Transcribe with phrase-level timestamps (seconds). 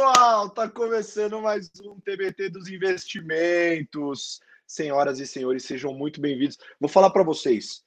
[0.00, 4.40] pessoal, tá começando mais um TBT dos investimentos.
[4.66, 6.56] Senhoras e senhores, sejam muito bem-vindos.
[6.80, 7.82] Vou falar para vocês,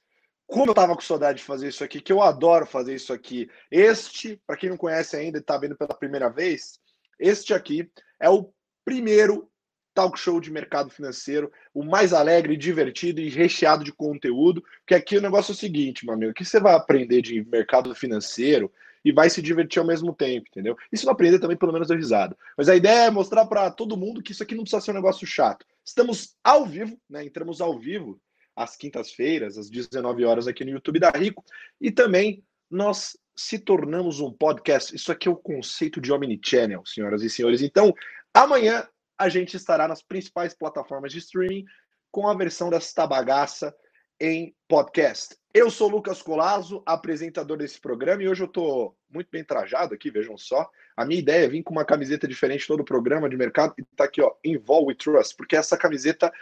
[0.46, 3.50] como eu tava com saudade de fazer isso aqui, que eu adoro fazer isso aqui.
[3.68, 6.78] Este, para quem não conhece ainda e tá vendo pela primeira vez,
[7.18, 7.90] este aqui
[8.20, 8.48] é o
[8.84, 9.50] primeiro
[9.92, 14.62] talk show de mercado financeiro, o mais alegre, divertido e recheado de conteúdo.
[14.86, 17.44] Que aqui o negócio é o seguinte, meu amigo, o que você vai aprender de
[17.44, 18.70] mercado financeiro
[19.04, 20.76] e vai se divertir ao mesmo tempo, entendeu?
[20.94, 22.36] Se não aprender também, pelo menos deu risada.
[22.56, 24.94] Mas a ideia é mostrar para todo mundo que isso aqui não precisa ser um
[24.94, 25.66] negócio chato.
[25.84, 27.24] Estamos ao vivo, né?
[27.24, 28.18] Entramos ao vivo
[28.56, 31.44] às quintas-feiras, às 19 horas aqui no YouTube da Rico.
[31.80, 34.94] E também nós se tornamos um podcast.
[34.94, 37.60] Isso aqui é o conceito de Omnichannel, senhoras e senhores.
[37.60, 37.92] Então,
[38.32, 38.86] amanhã
[39.18, 41.64] a gente estará nas principais plataformas de streaming
[42.10, 43.74] com a versão desta bagaça
[44.24, 45.36] em podcast.
[45.52, 50.10] Eu sou Lucas Colazo, apresentador desse programa, e hoje eu estou muito bem trajado aqui,
[50.10, 50.66] vejam só.
[50.96, 53.84] A minha ideia é vir com uma camiseta diferente todo o programa de mercado, e
[53.94, 56.32] tá aqui, ó, Involve with Trust, porque essa camiseta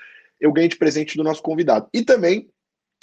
[0.40, 1.88] eu ganhei de presente do nosso convidado.
[1.92, 2.48] E também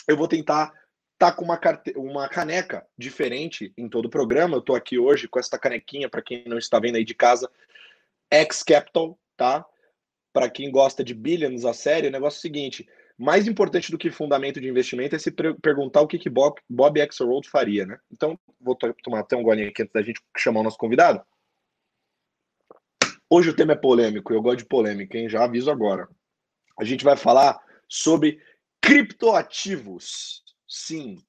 [0.08, 0.74] eu vou tentar
[1.18, 1.92] tá com uma, carte...
[1.98, 4.56] uma caneca diferente em todo o programa.
[4.56, 7.52] Eu estou aqui hoje com essa canequinha, para quem não está vendo aí de casa,
[8.32, 9.66] X Capital, tá?
[10.32, 12.88] Para quem gosta de Billions, a série, o negócio é o seguinte:
[13.20, 17.02] mais importante do que fundamento de investimento é se perguntar o que, que Bob, Bob
[17.02, 18.00] Axelrod faria, né?
[18.10, 21.22] Então, vou tomar até um golinho aqui antes da gente chamar o nosso convidado.
[23.30, 25.28] Hoje o tema é polêmico, eu gosto de polêmica, hein?
[25.28, 26.08] Já aviso agora.
[26.80, 28.42] A gente vai falar sobre
[28.80, 30.42] criptoativos.
[30.66, 31.22] Sim,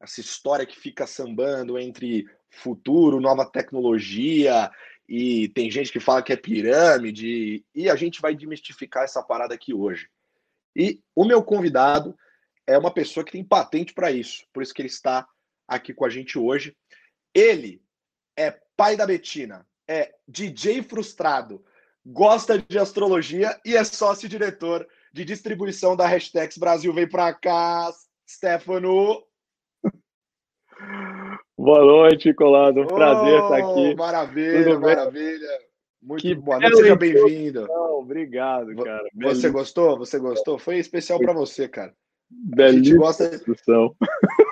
[0.00, 4.70] essa história que fica sambando entre futuro, nova tecnologia,
[5.06, 9.54] e tem gente que fala que é pirâmide, e a gente vai desmistificar essa parada
[9.54, 10.08] aqui hoje.
[10.74, 12.16] E o meu convidado
[12.66, 15.26] é uma pessoa que tem patente para isso, por isso que ele está
[15.68, 16.76] aqui com a gente hoje.
[17.34, 17.82] Ele
[18.36, 21.64] é pai da Betina, é DJ frustrado,
[22.04, 26.92] gosta de astrologia e é sócio-diretor de distribuição da Hashtags Brasil.
[26.92, 27.92] Vem para cá,
[28.28, 29.24] Stefano.
[31.56, 32.80] Boa noite, Colado.
[32.80, 33.94] Um prazer oh, estar aqui.
[33.94, 35.63] Maravilha, maravilha.
[36.04, 37.66] Muito que boa noite, seja bem-vindo.
[37.70, 39.02] Obrigado, cara.
[39.04, 39.52] Você Belíssimo.
[39.54, 39.98] gostou?
[39.98, 40.58] Você gostou?
[40.58, 41.94] Foi especial para você, cara.
[42.30, 43.24] Belíssima a gente gosta,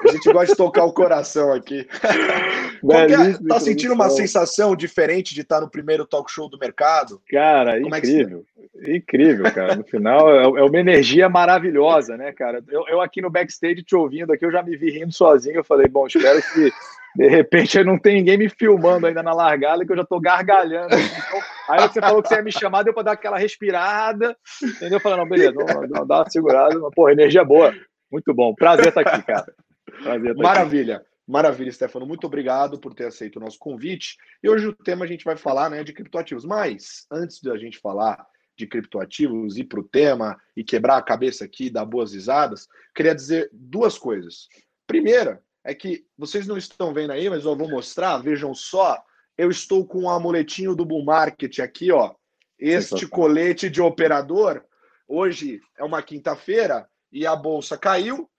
[0.09, 1.87] a gente gosta de tocar o coração aqui.
[2.85, 7.23] É, tá sentindo uma sensação diferente de estar no primeiro talk show do mercado?
[7.31, 8.45] Cara, Como incrível.
[8.85, 9.77] É incrível, cara.
[9.77, 12.61] No final é, é uma energia maravilhosa, né, cara?
[12.69, 15.59] Eu, eu aqui no backstage te ouvindo aqui, eu já me vi rindo sozinho.
[15.59, 16.73] Eu falei, bom, espero que
[17.15, 20.95] de repente não tem ninguém me filmando ainda na largada que eu já tô gargalhando.
[20.95, 24.99] Então, aí você falou que você ia me chamar, deu para dar aquela respirada, entendeu?
[25.01, 26.79] Falando, não, beleza, vamos dar uma segurada.
[26.95, 27.75] Porra, energia boa.
[28.11, 28.55] Muito bom.
[28.55, 29.55] Prazer estar aqui, cara.
[30.03, 30.97] Prazer estar Maravilha.
[30.97, 31.07] Aqui.
[31.27, 32.07] Maravilha, Stefano.
[32.07, 34.17] Muito obrigado por ter aceito o nosso convite.
[34.43, 36.45] E hoje o tema a gente vai falar né, de criptoativos.
[36.45, 41.03] Mas, antes de a gente falar de criptoativos, ir para o tema e quebrar a
[41.03, 44.49] cabeça aqui, dar boas risadas, queria dizer duas coisas.
[44.87, 48.19] Primeira, é que vocês não estão vendo aí, mas eu vou mostrar.
[48.19, 49.03] Vejam só,
[49.37, 52.15] eu estou com o um amuletinho do Bull Market aqui, ó.
[52.59, 54.65] Este colete de operador.
[55.07, 58.31] Hoje é uma quinta-feira e a bolsa caiu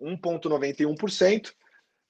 [0.00, 1.52] 1,91%.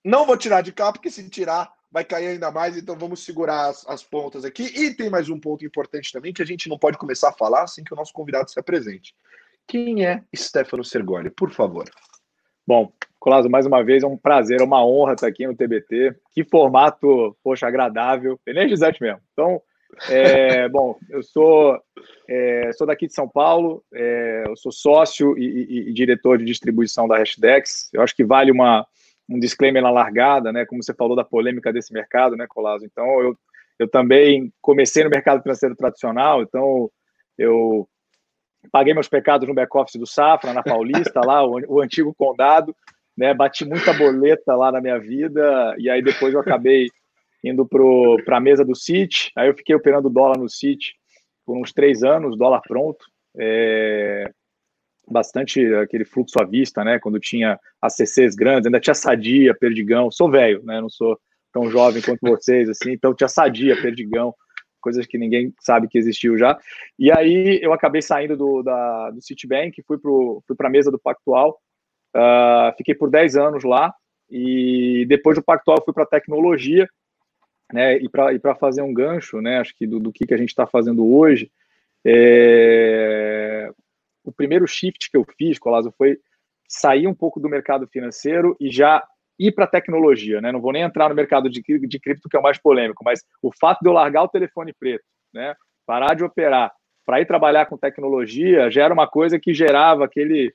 [0.05, 3.69] Não vou tirar de cá, porque se tirar vai cair ainda mais, então vamos segurar
[3.69, 4.63] as, as, pontas aqui.
[4.63, 7.67] E tem mais um ponto importante também que a gente não pode começar a falar
[7.67, 9.15] sem que o nosso convidado se apresente.
[9.67, 11.31] Quem é Stefano Sergoli?
[11.31, 11.91] Por favor.
[12.67, 16.17] Bom, Colasso, mais uma vez, é um prazer, é uma honra estar aqui no TBT.
[16.33, 19.21] Que formato, poxa, agradável, energizante mesmo.
[19.35, 19.61] Então,
[20.09, 21.79] é, bom, eu sou,
[22.27, 26.47] é, sou daqui de São Paulo, é, eu sou sócio e, e, e, diretor de
[26.47, 27.91] distribuição da Hashdex.
[27.93, 28.87] Eu acho que vale uma,
[29.29, 30.65] um disclaimer na largada, né?
[30.65, 32.87] Como você falou da polêmica desse mercado, né, Colasso?
[32.87, 33.37] Então, eu,
[33.79, 36.91] eu também comecei no mercado financeiro tradicional, então
[37.37, 37.87] eu
[38.73, 42.75] paguei meus pecados no back-office do Safra, na Paulista, lá, o antigo condado,
[43.21, 43.35] né?
[43.35, 46.89] Bati muita boleta lá na minha vida e aí depois eu acabei
[47.45, 47.69] indo
[48.25, 49.31] para a mesa do City.
[49.37, 50.95] Aí eu fiquei operando dólar no City
[51.45, 53.05] por uns três anos, dólar pronto.
[53.39, 54.25] É,
[55.07, 56.99] bastante aquele fluxo à vista, né?
[56.99, 60.11] Quando tinha ACCs grandes, ainda tinha Sadia, Perdigão.
[60.11, 60.81] Sou velho, né?
[60.81, 61.21] Não sou
[61.53, 62.93] tão jovem quanto vocês, assim.
[62.93, 64.35] Então tinha Sadia, Perdigão,
[64.81, 66.59] coisas que ninguém sabe que existiu já.
[66.99, 69.99] E aí eu acabei saindo do, da, do Citibank, fui
[70.57, 71.61] para a mesa do Pactual
[72.15, 73.95] Uh, fiquei por 10 anos lá
[74.29, 76.89] e depois do Pactual fui para tecnologia,
[77.73, 77.97] né?
[77.99, 79.59] E para fazer um gancho, né?
[79.59, 81.51] Acho que do, do que, que a gente está fazendo hoje.
[82.05, 83.71] É...
[84.25, 86.19] O primeiro shift que eu fiz, Colazo, foi
[86.69, 89.03] sair um pouco do mercado financeiro e já
[89.39, 90.53] ir para tecnologia, né?
[90.53, 93.25] Não vou nem entrar no mercado de, de cripto, que é o mais polêmico, mas
[93.43, 95.55] o fato de eu largar o telefone preto né?
[95.87, 96.73] Parar de operar
[97.07, 100.55] para ir trabalhar com tecnologia já era uma coisa que gerava aquele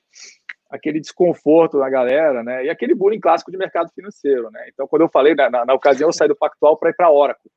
[0.70, 2.64] aquele desconforto na galera, né?
[2.64, 4.68] E aquele bullying clássico de mercado financeiro, né?
[4.68, 7.06] Então, quando eu falei, na, na, na ocasião, eu saí do Pactual para ir para
[7.06, 7.50] a Oracle.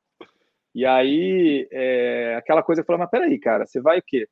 [0.74, 4.28] E aí, é, aquela coisa, eu falei, mas peraí, cara, você vai o quê?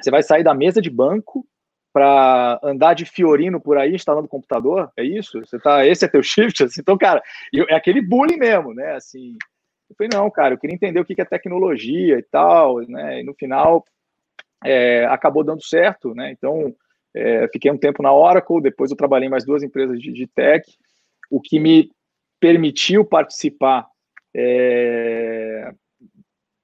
[0.00, 1.46] Você vai sair da mesa de banco
[1.92, 4.92] para andar de fiorino por aí instalando computador?
[4.96, 5.40] É isso?
[5.40, 6.64] Você tá, esse é teu shift?
[6.64, 8.94] Assim, então, cara, eu, é aquele bullying mesmo, né?
[8.94, 9.34] Assim,
[9.88, 13.20] eu falei, não, cara, eu queria entender o que é tecnologia e tal, né?
[13.20, 13.82] E no final
[14.62, 16.30] é, acabou dando certo, né?
[16.32, 16.74] Então,
[17.16, 20.26] é, fiquei um tempo na Oracle, depois eu trabalhei em mais duas empresas de, de
[20.26, 20.62] tech,
[21.30, 21.90] o que me
[22.38, 23.86] permitiu participar
[24.34, 25.72] é,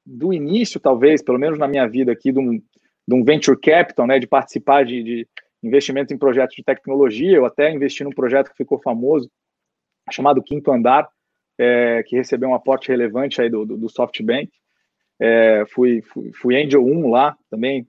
[0.04, 4.06] do início, talvez, pelo menos na minha vida aqui, de um, de um venture capital,
[4.06, 5.28] né, de participar de, de
[5.62, 7.34] investimento em projetos de tecnologia.
[7.34, 9.30] Eu até investi num projeto que ficou famoso,
[10.10, 11.08] chamado Quinto Andar,
[11.58, 14.50] é, que recebeu um aporte relevante aí do, do, do SoftBank.
[15.18, 17.86] É, fui, fui, fui Angel 1 lá também,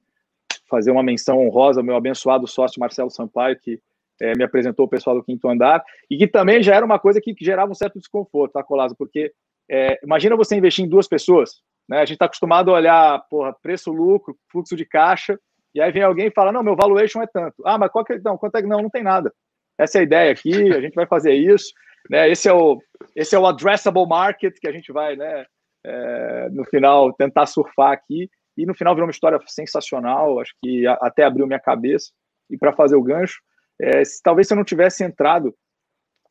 [0.73, 3.79] fazer uma menção honrosa ao meu abençoado sócio Marcelo Sampaio, que
[4.19, 7.21] é, me apresentou o pessoal do Quinto Andar, e que também já era uma coisa
[7.21, 8.95] que, que gerava um certo desconforto, tá, Colazo?
[8.97, 9.31] Porque
[9.69, 11.97] é, imagina você investir em duas pessoas, né?
[11.97, 15.39] A gente está acostumado a olhar, porra, preço, lucro, fluxo de caixa,
[15.75, 17.61] e aí vem alguém e fala, não, meu valuation é tanto.
[17.63, 18.19] Ah, mas qual que é?
[18.25, 18.81] Não, quanto é que não?
[18.81, 19.31] Não tem nada.
[19.77, 21.71] Essa é a ideia aqui, a gente vai fazer isso,
[22.09, 22.27] né?
[22.31, 22.81] Esse é o,
[23.15, 25.45] esse é o addressable market que a gente vai, né?
[25.85, 28.27] É, no final tentar surfar aqui
[28.57, 32.11] e no final virou uma história sensacional, acho que até abriu minha cabeça.
[32.49, 33.41] E para fazer o gancho,
[33.79, 35.55] é, se, talvez se eu não tivesse entrado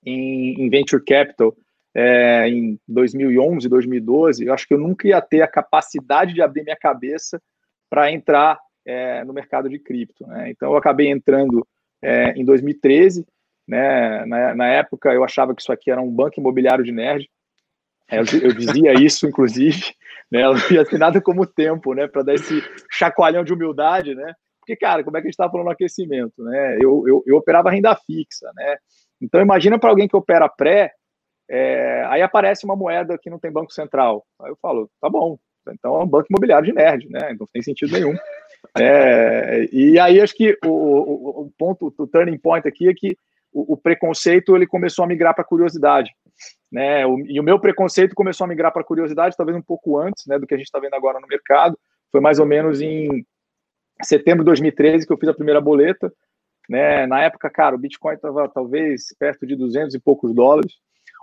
[0.05, 1.55] em, em Venture Capital
[1.95, 6.63] é, em 2011, 2012, eu acho que eu nunca ia ter a capacidade de abrir
[6.63, 7.41] minha cabeça
[7.91, 10.27] para entrar é, no mercado de cripto.
[10.27, 10.51] Né?
[10.51, 11.67] Então, eu acabei entrando
[12.01, 13.27] é, em 2013.
[13.69, 14.25] Né?
[14.27, 17.29] Na, na, época, eu achava que isso aqui era um banco imobiliário de nerd.
[18.13, 19.95] É, eu, eu dizia isso, inclusive.
[20.31, 20.45] Né?
[20.45, 22.07] Eu não nada como tempo, né?
[22.07, 24.35] Para dar esse chacoalhão de humildade, né?
[24.61, 26.77] Porque, cara, como é que a gente estava falando aquecimento, né?
[26.77, 28.77] Eu, eu, eu operava renda fixa, né?
[29.21, 30.93] Então, imagina para alguém que opera pré,
[31.51, 34.25] é, aí aparece uma moeda que não tem banco central.
[34.41, 35.39] Aí eu falo, tá bom,
[35.69, 37.21] então é um banco imobiliário de nerd, né?
[37.25, 38.15] Então não tem sentido nenhum.
[38.79, 43.17] É, e aí acho que o, o, o, ponto, o turning point aqui é que
[43.53, 46.11] o, o preconceito ele começou a migrar para curiosidade
[46.71, 47.07] né?
[47.07, 50.39] O, e o meu preconceito começou a migrar para curiosidade, talvez um pouco antes, né,
[50.39, 51.79] do que a gente está vendo agora no mercado.
[52.11, 53.25] Foi mais ou menos em
[54.03, 56.13] setembro de 2013 que eu fiz a primeira boleta,
[56.69, 57.07] né?
[57.07, 60.73] Na época, cara, o Bitcoin estava talvez perto de 200 e poucos dólares.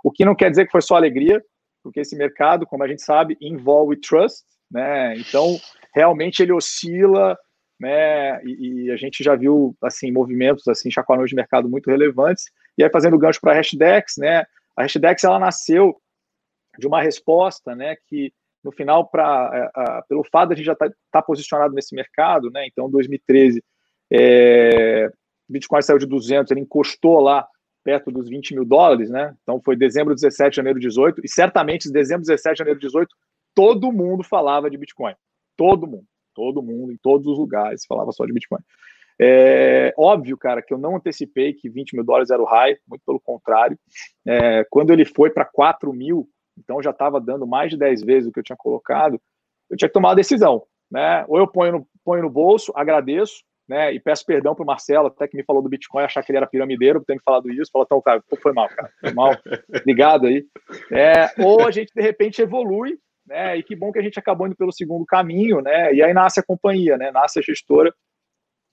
[0.04, 1.42] O que não quer dizer que foi só alegria,
[1.82, 5.16] porque esse mercado, como a gente sabe, envolve trust, né?
[5.16, 5.58] Então,
[5.94, 7.36] realmente ele oscila,
[7.78, 8.42] né?
[8.44, 12.44] E, e a gente já viu assim movimentos assim chacoalhões de mercado muito relevantes.
[12.76, 14.44] E aí fazendo gancho para Hashdex, né?
[14.76, 16.00] A Hashdex ela nasceu
[16.78, 18.32] de uma resposta, né, que
[18.62, 21.94] no final, pra, é, pelo fato de a gente já estar tá, tá posicionado nesse
[21.94, 23.62] mercado, né, então 2013,
[24.10, 25.10] é,
[25.48, 27.46] Bitcoin saiu de 200, ele encostou lá
[27.82, 32.26] perto dos 20 mil dólares, né, então foi dezembro 17, janeiro 18, e certamente dezembro
[32.26, 33.08] 17, janeiro 18,
[33.54, 35.14] todo mundo falava de Bitcoin,
[35.56, 38.60] todo mundo, todo mundo, em todos os lugares falava só de Bitcoin.
[39.22, 43.02] É óbvio, cara, que eu não antecipei que 20 mil dólares era o high, muito
[43.04, 43.78] pelo contrário.
[44.26, 46.26] É, quando ele foi para 4 mil,
[46.58, 49.20] então já estava dando mais de 10 vezes o que eu tinha colocado,
[49.68, 50.62] eu tinha que tomar uma decisão.
[50.90, 51.22] Né?
[51.28, 53.94] Ou eu ponho no, ponho no bolso, agradeço, né?
[53.94, 56.38] E peço perdão para o Marcelo, até que me falou do Bitcoin, achar que ele
[56.38, 57.70] era piramideiro, por ter me falado isso.
[57.70, 59.30] Falou, então, cara, foi mal, cara, foi mal,
[59.80, 60.44] obrigado aí.
[60.90, 63.56] É, ou a gente, de repente, evolui, né?
[63.56, 65.94] E que bom que a gente acabou indo pelo segundo caminho, né?
[65.94, 67.12] E aí nasce a companhia, né?
[67.12, 67.94] Nasce a gestora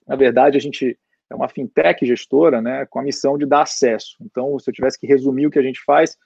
[0.08, 0.98] na verdade, a gente
[1.30, 4.16] é uma fintech gestora, né, com a missão de dar acesso.
[4.22, 6.16] Então, se eu tivesse que resumir o que a gente faz,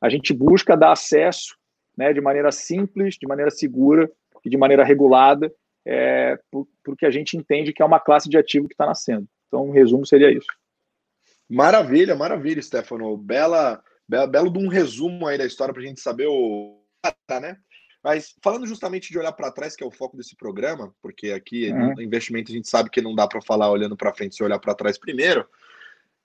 [0.00, 1.56] a gente busca dar acesso,
[1.96, 4.10] né, de maneira simples, de maneira segura
[4.44, 5.50] e de maneira regulada,
[5.86, 6.38] é,
[6.84, 9.26] porque a gente entende que é uma classe de ativo que está nascendo.
[9.48, 10.46] Então, um resumo seria isso.
[11.48, 13.16] Maravilha, maravilha, Stefano.
[13.16, 16.78] Bela, bela, belo de um resumo aí da história para a gente saber o.
[17.40, 17.56] Né?
[18.02, 21.70] Mas falando justamente de olhar para trás, que é o foco desse programa, porque aqui
[21.72, 24.58] no investimento a gente sabe que não dá para falar olhando para frente se olhar
[24.58, 25.46] para trás primeiro.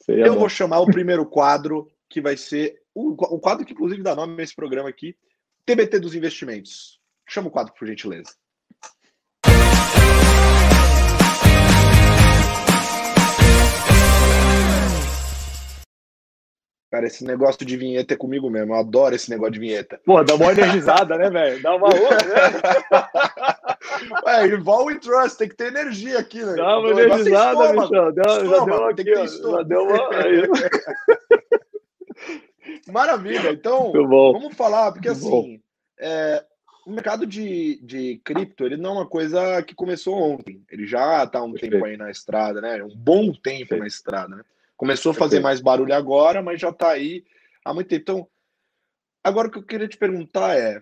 [0.01, 0.39] Seria eu bom.
[0.39, 4.39] vou chamar o primeiro quadro, que vai ser o, o quadro que inclusive dá nome
[4.39, 5.17] a esse programa aqui,
[5.65, 7.00] TBT dos investimentos.
[7.27, 8.34] Chama o quadro, por gentileza.
[16.96, 18.74] Cara, esse negócio de vinheta é comigo mesmo.
[18.74, 20.00] Eu adoro esse negócio de vinheta.
[20.06, 21.62] Pô, dá uma energizada, né, velho?
[21.62, 22.36] Dá uma outra, né?
[24.25, 26.56] Ué, Involve Trust, tem que ter energia aqui, né?
[26.56, 28.14] Dá uma energizada, bichão.
[28.14, 30.10] Deu, já deu aqui, ó, já deu uma...
[32.88, 33.52] Maravilha.
[33.52, 35.62] Então, vamos falar, porque Muito assim,
[36.00, 36.46] é,
[36.88, 40.64] o mercado de, de cripto, ele não é uma coisa que começou ontem.
[40.72, 41.74] Ele já está um Perfeito.
[41.74, 42.82] tempo aí na estrada, né?
[42.82, 43.82] Um bom tempo Perfeito.
[43.82, 44.44] na estrada, né?
[44.77, 47.24] Começou a fazer mais barulho agora, mas já está aí
[47.63, 48.01] há muito tempo.
[48.01, 48.27] Então,
[49.24, 50.82] agora o que eu queria te perguntar é,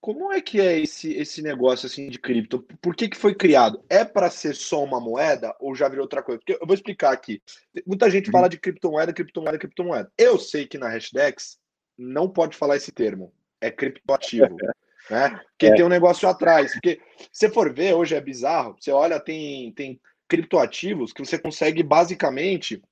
[0.00, 2.62] como é que é esse, esse negócio assim de cripto?
[2.80, 3.84] Por que, que foi criado?
[3.88, 6.38] É para ser só uma moeda ou já virou outra coisa?
[6.38, 7.42] Porque eu vou explicar aqui.
[7.86, 8.32] Muita gente uhum.
[8.32, 10.10] fala de criptomoeda, criptomoeda, criptomoeda.
[10.16, 11.58] Eu sei que na Hashdex
[11.98, 13.30] não pode falar esse termo.
[13.60, 14.56] É criptoativo.
[15.10, 15.38] né?
[15.50, 15.74] Porque é.
[15.74, 16.72] tem um negócio atrás.
[16.72, 16.98] Porque
[17.30, 18.76] se for ver, hoje é bizarro.
[18.80, 22.82] Você olha, tem, tem criptoativos que você consegue basicamente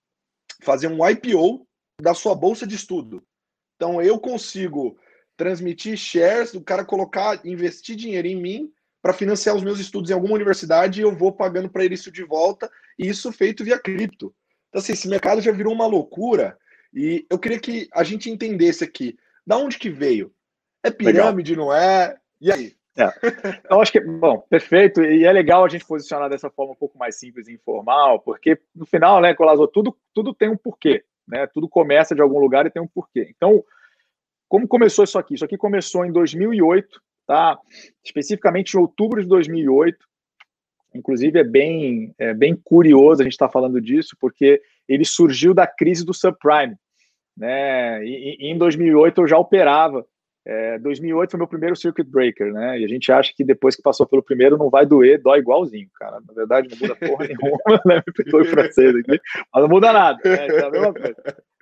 [0.60, 1.66] fazer um IPO
[2.00, 3.22] da sua bolsa de estudo.
[3.76, 4.98] Então eu consigo
[5.36, 10.14] transmitir shares, o cara colocar, investir dinheiro em mim para financiar os meus estudos em
[10.14, 13.78] alguma universidade e eu vou pagando para ele isso de volta, e isso feito via
[13.78, 14.34] cripto.
[14.68, 16.58] Então, assim, esse mercado já virou uma loucura
[16.92, 20.34] e eu queria que a gente entendesse aqui, da onde que veio?
[20.82, 21.66] É pirâmide, legal.
[21.66, 22.16] não é?
[22.40, 22.77] E aí?
[22.98, 23.12] É.
[23.70, 26.98] Eu acho que, bom, perfeito, e é legal a gente posicionar dessa forma um pouco
[26.98, 31.46] mais simples e informal, porque no final, né, Colazo, tudo, tudo tem um porquê, né?
[31.46, 33.32] Tudo começa de algum lugar e tem um porquê.
[33.36, 33.64] Então,
[34.48, 35.34] como começou isso aqui?
[35.34, 37.56] Isso aqui começou em 2008, tá?
[38.02, 39.96] Especificamente em outubro de 2008.
[40.94, 45.54] Inclusive é bem, é bem curioso a gente estar tá falando disso, porque ele surgiu
[45.54, 46.76] da crise do subprime,
[47.36, 48.04] né?
[48.04, 50.04] E, e em 2008 eu já operava.
[50.50, 52.80] É, 2008 foi meu primeiro circuit breaker, né?
[52.80, 55.88] E a gente acha que depois que passou pelo primeiro não vai doer, dói igualzinho,
[55.94, 56.20] cara.
[56.26, 58.02] Na verdade não muda porra nenhuma, né?
[58.06, 59.20] Me perdoe o francês aqui,
[59.52, 60.46] mas não muda nada, né?
[60.46, 61.16] É a mesma coisa.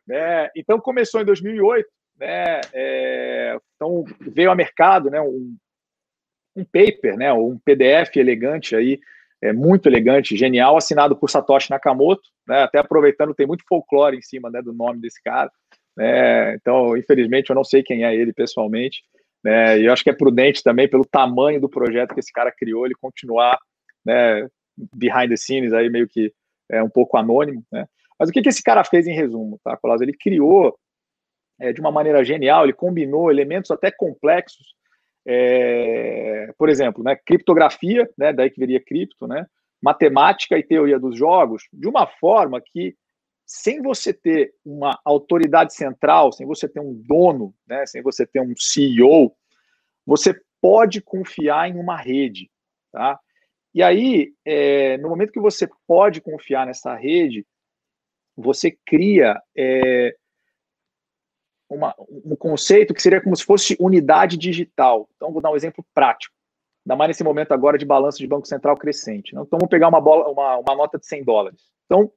[0.08, 1.88] É, então começou em 2008
[2.18, 5.56] né, é, então veio a mercado né, um,
[6.56, 8.98] um paper, né, um PDF elegante aí,
[9.42, 14.22] é, muito elegante, genial, assinado por Satoshi Nakamoto, né, até aproveitando, tem muito folclore em
[14.22, 15.50] cima né, do nome desse cara,
[15.96, 19.02] né, então, infelizmente, eu não sei quem é ele pessoalmente,
[19.42, 22.52] né, e eu acho que é prudente também, pelo tamanho do projeto que esse cara
[22.52, 23.58] criou, ele continuar
[24.04, 24.46] né,
[24.94, 26.32] behind the scenes, aí meio que
[26.70, 27.86] é um pouco anônimo, né,
[28.18, 30.02] mas o que, que esse cara fez em resumo, tá, Colasso?
[30.02, 30.76] Ele criou
[31.60, 34.74] é, de uma maneira genial, ele combinou elementos até complexos,
[35.26, 39.46] é, por exemplo, né, criptografia, né, daí que viria cripto, né,
[39.82, 42.94] matemática e teoria dos jogos, de uma forma que,
[43.46, 48.40] sem você ter uma autoridade central, sem você ter um dono, né, sem você ter
[48.40, 49.32] um CEO,
[50.04, 52.50] você pode confiar em uma rede,
[52.90, 53.18] tá?
[53.72, 57.46] E aí, é, no momento que você pode confiar nessa rede,
[58.34, 60.16] você cria é,
[61.68, 65.08] uma, um conceito que seria como se fosse unidade digital.
[65.16, 66.34] Então, vou dar um exemplo prático.
[66.86, 69.34] Ainda mais nesse momento agora de balanço de Banco Central crescente.
[69.34, 69.42] Né?
[69.44, 71.60] Então, vamos pegar uma, bola, uma, uma nota de 100 dólares.
[71.84, 72.10] Então,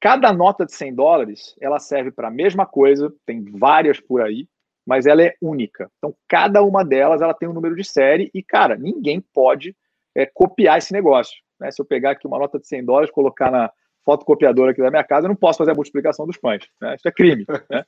[0.00, 4.48] cada nota de 100 dólares, ela serve para a mesma coisa, tem várias por aí,
[4.86, 5.90] mas ela é única.
[5.98, 9.74] Então, cada uma delas, ela tem um número de série e, cara, ninguém pode
[10.14, 11.36] é, copiar esse negócio.
[11.58, 11.70] Né?
[11.70, 13.70] Se eu pegar aqui uma nota de 100 dólares, colocar na
[14.04, 16.64] fotocopiadora aqui da minha casa, eu não posso fazer a multiplicação dos pães.
[16.80, 16.94] Né?
[16.94, 17.44] Isso é crime.
[17.68, 17.84] Né?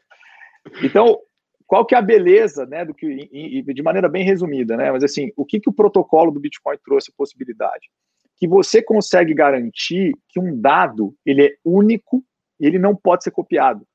[0.83, 1.21] Então,
[1.69, 5.31] qual que é a beleza, né, do que, de maneira bem resumida, né, mas assim,
[5.37, 7.91] o que, que o protocolo do Bitcoin trouxe possibilidade?
[8.39, 12.25] Que você consegue garantir que um dado, ele é único
[12.61, 13.87] e ele não pode ser copiado.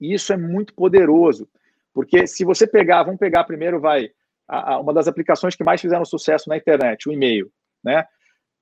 [0.00, 1.48] E isso é muito poderoso,
[1.92, 4.10] porque se você pegar, vamos pegar primeiro, vai,
[4.46, 7.50] a, a, uma das aplicações que mais fizeram sucesso na internet, o e-mail,
[7.82, 8.04] né,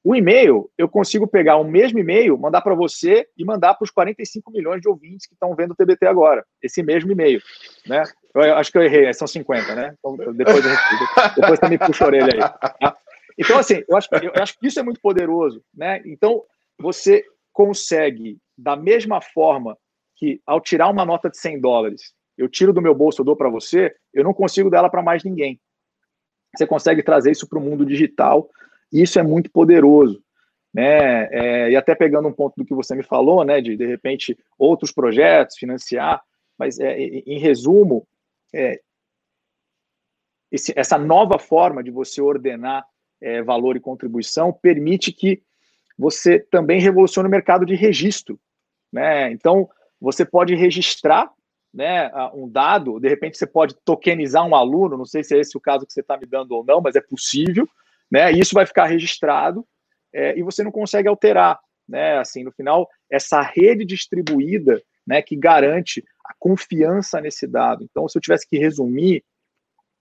[0.06, 3.90] o e-mail, eu consigo pegar o mesmo e-mail, mandar para você e mandar para os
[3.90, 6.46] 45 milhões de ouvintes que estão vendo o TBT agora.
[6.62, 7.42] Esse mesmo e-mail.
[7.84, 8.04] Né?
[8.32, 9.96] Eu, acho que eu errei, são 50, né?
[9.98, 10.64] Então, depois,
[11.34, 12.38] depois também puxa a orelha aí.
[12.38, 12.96] Tá?
[13.38, 15.62] Então, assim, eu acho, eu acho que isso é muito poderoso.
[15.74, 16.02] Né?
[16.06, 16.42] Então,
[16.78, 19.76] você consegue, da mesma forma
[20.16, 23.36] que ao tirar uma nota de 100 dólares, eu tiro do meu bolso, eu dou
[23.36, 25.60] para você, eu não consigo dar ela para mais ninguém.
[26.56, 28.48] Você consegue trazer isso para o mundo digital
[28.92, 30.22] isso é muito poderoso.
[30.72, 31.24] Né?
[31.32, 34.38] É, e até pegando um ponto do que você me falou, né, de de repente
[34.58, 36.22] outros projetos financiar,
[36.58, 38.06] mas é, em resumo,
[38.54, 38.80] é,
[40.50, 42.86] esse, essa nova forma de você ordenar
[43.20, 45.42] é, valor e contribuição permite que
[45.98, 48.38] você também revolucione o mercado de registro,
[48.92, 49.30] né?
[49.32, 49.68] Então
[50.00, 51.30] você pode registrar,
[51.72, 55.56] né, um dado, de repente você pode tokenizar um aluno, não sei se é esse
[55.56, 57.66] o caso que você está me dando ou não, mas é possível
[58.10, 58.32] né?
[58.32, 59.66] Isso vai ficar registrado
[60.12, 61.58] é, e você não consegue alterar,
[61.88, 62.18] né?
[62.18, 67.84] Assim, no final, essa rede distribuída, né, que garante a confiança nesse dado.
[67.84, 69.24] Então, se eu tivesse que resumir,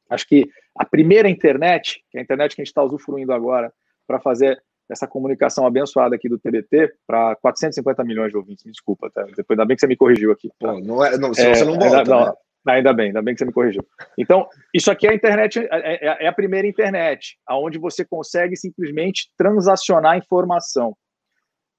[0.09, 3.71] acho que a primeira internet, que é a internet que a gente está usufruindo agora
[4.07, 8.63] para fazer essa comunicação abençoada aqui do TBT para 450 milhões de ouvintes.
[8.65, 9.23] Me desculpa, tá?
[9.23, 10.49] depois ainda bem que você me corrigiu aqui.
[10.59, 10.73] Tá?
[10.73, 12.03] Não, é, não, se é, você não volta.
[12.03, 12.33] Não, né?
[12.67, 13.85] Ainda bem, ainda bem que você me corrigiu.
[14.17, 18.55] Então, isso aqui é a internet, é, é, é a primeira internet, aonde você consegue
[18.55, 20.95] simplesmente transacionar informação.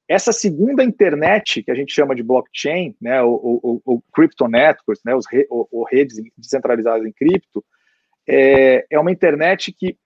[0.09, 5.03] Essa segunda internet, que a gente chama de blockchain, né, o, o, o crypto networks,
[5.05, 7.65] né, os re, o, o redes descentralizadas em cripto,
[8.29, 9.97] é, é uma internet que,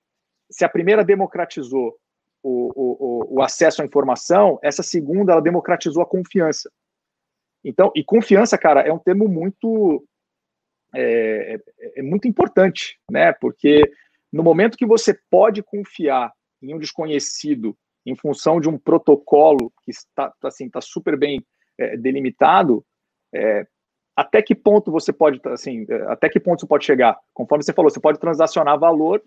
[0.51, 1.97] se a primeira democratizou
[2.43, 6.71] o, o, o, acesso à informação, essa segunda ela democratizou a confiança.
[7.63, 10.05] Então, e confiança, cara, é um termo muito
[10.95, 11.61] é, é,
[11.97, 13.33] é, muito importante, né?
[13.33, 13.91] Porque
[14.33, 19.91] no momento que você pode confiar em um desconhecido em função de um protocolo que
[19.91, 21.45] está assim está super bem
[21.79, 22.85] é, delimitado,
[23.35, 23.67] é,
[24.21, 27.19] até que ponto você pode assim é, até que ponto você pode chegar?
[27.33, 29.23] Conforme você falou, você pode transacionar valor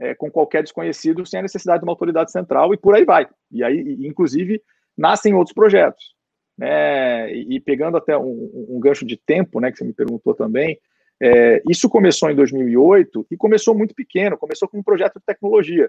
[0.00, 3.28] é, com qualquer desconhecido sem a necessidade de uma autoridade central e por aí vai.
[3.52, 4.60] E aí, inclusive,
[4.98, 6.14] nascem outros projetos.
[6.58, 7.32] Né?
[7.32, 10.78] E, pegando até um, um, gancho de tempo, né, que você me perguntou também,
[11.20, 15.88] é, isso começou em 2008 e começou muito pequeno, começou com um projeto de tecnologia.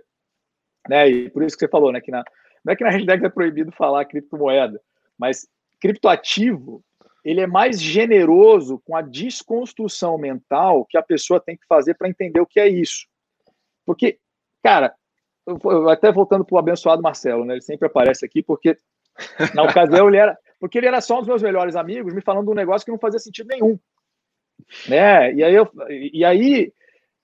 [0.88, 1.10] Né?
[1.10, 2.24] E por isso que você falou, né, que na,
[2.63, 4.79] não é que na realidade é proibido falar criptomoeda,
[5.17, 5.48] mas
[5.81, 6.83] criptoativo
[7.24, 12.10] ele é mais generoso com a desconstrução mental que a pessoa tem que fazer para
[12.10, 13.08] entender o que é isso.
[13.86, 14.20] Porque,
[14.62, 14.94] cara,
[15.46, 17.56] eu, até voltando para o abençoado Marcelo, né?
[17.56, 18.77] Ele sempre aparece aqui porque
[19.53, 22.46] na ocasião ele era, porque ele era só um dos meus melhores amigos, me falando
[22.46, 23.80] de um negócio que não fazia sentido nenhum,
[24.88, 25.34] né?
[25.34, 26.74] E aí eu, e aí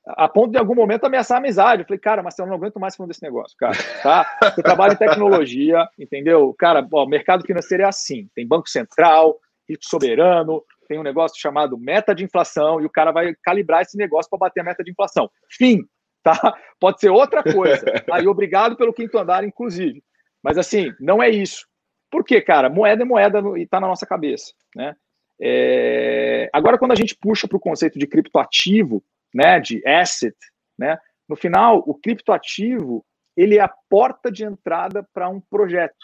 [0.06, 1.82] a ponto de algum momento ameaçar a amizade.
[1.84, 4.40] Eu falei, cara, Marcelo, não aguento mais falando desse negócio, cara, tá?
[4.56, 6.54] Você trabalha em tecnologia, entendeu?
[6.58, 9.38] Cara, ó, mercado financeiro é assim, tem banco central,
[9.82, 14.30] soberano, tem um negócio chamado meta de inflação e o cara vai calibrar esse negócio
[14.30, 15.30] para bater a meta de inflação.
[15.52, 15.88] Fim
[16.24, 16.54] tá?
[16.80, 17.84] Pode ser outra coisa.
[18.12, 20.04] Aí, obrigado pelo quinto andar, inclusive.
[20.44, 21.68] Mas assim, não é isso.
[22.10, 22.70] Por quê, cara?
[22.70, 24.96] Moeda é moeda e está na nossa cabeça, né?
[25.42, 26.50] É...
[26.52, 29.04] Agora, quando a gente puxa para o conceito de criptoativo,
[29.34, 30.36] né, de asset,
[30.78, 33.06] né, no final, o criptoativo
[33.38, 35.96] ele é a porta de entrada para um projeto,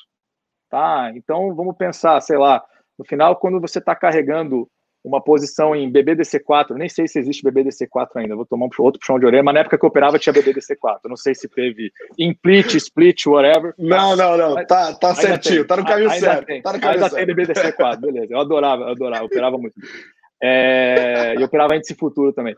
[0.70, 1.12] tá?
[1.16, 2.64] Então, vamos pensar, sei lá,
[2.98, 4.70] no final, quando você está carregando
[5.06, 9.20] uma posição em BBDC4, nem sei se existe BBDC4 ainda, vou tomar um outro puxão
[9.20, 12.74] de orelha, mas na época que eu operava tinha BBDC4, não sei se teve implit,
[12.74, 13.76] split, whatever.
[13.78, 16.46] Não, não, não, tá, tá certinho, tem, tá no caminho certo.
[16.48, 17.28] Tem, tá no caminho ainda certo.
[17.28, 19.76] tem BBDC4, beleza, eu adorava, eu adorava, eu operava muito.
[20.42, 22.56] É, e operava índice futuro também.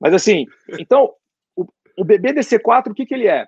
[0.00, 0.46] Mas assim,
[0.80, 1.12] então,
[1.54, 1.64] o,
[1.96, 3.46] o BBDC4, o que, que ele é?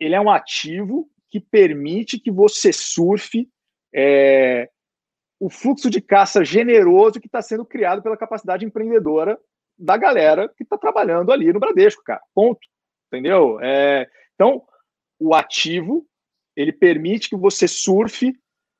[0.00, 3.48] Ele é um ativo que permite que você surfe
[3.92, 4.68] é,
[5.40, 9.38] o fluxo de caça generoso que está sendo criado pela capacidade empreendedora
[9.76, 12.20] da galera que está trabalhando ali no Bradesco, cara.
[12.34, 12.60] Ponto.
[13.08, 13.58] Entendeu?
[13.60, 14.62] É, então,
[15.18, 16.06] o ativo
[16.54, 18.34] ele permite que você surfe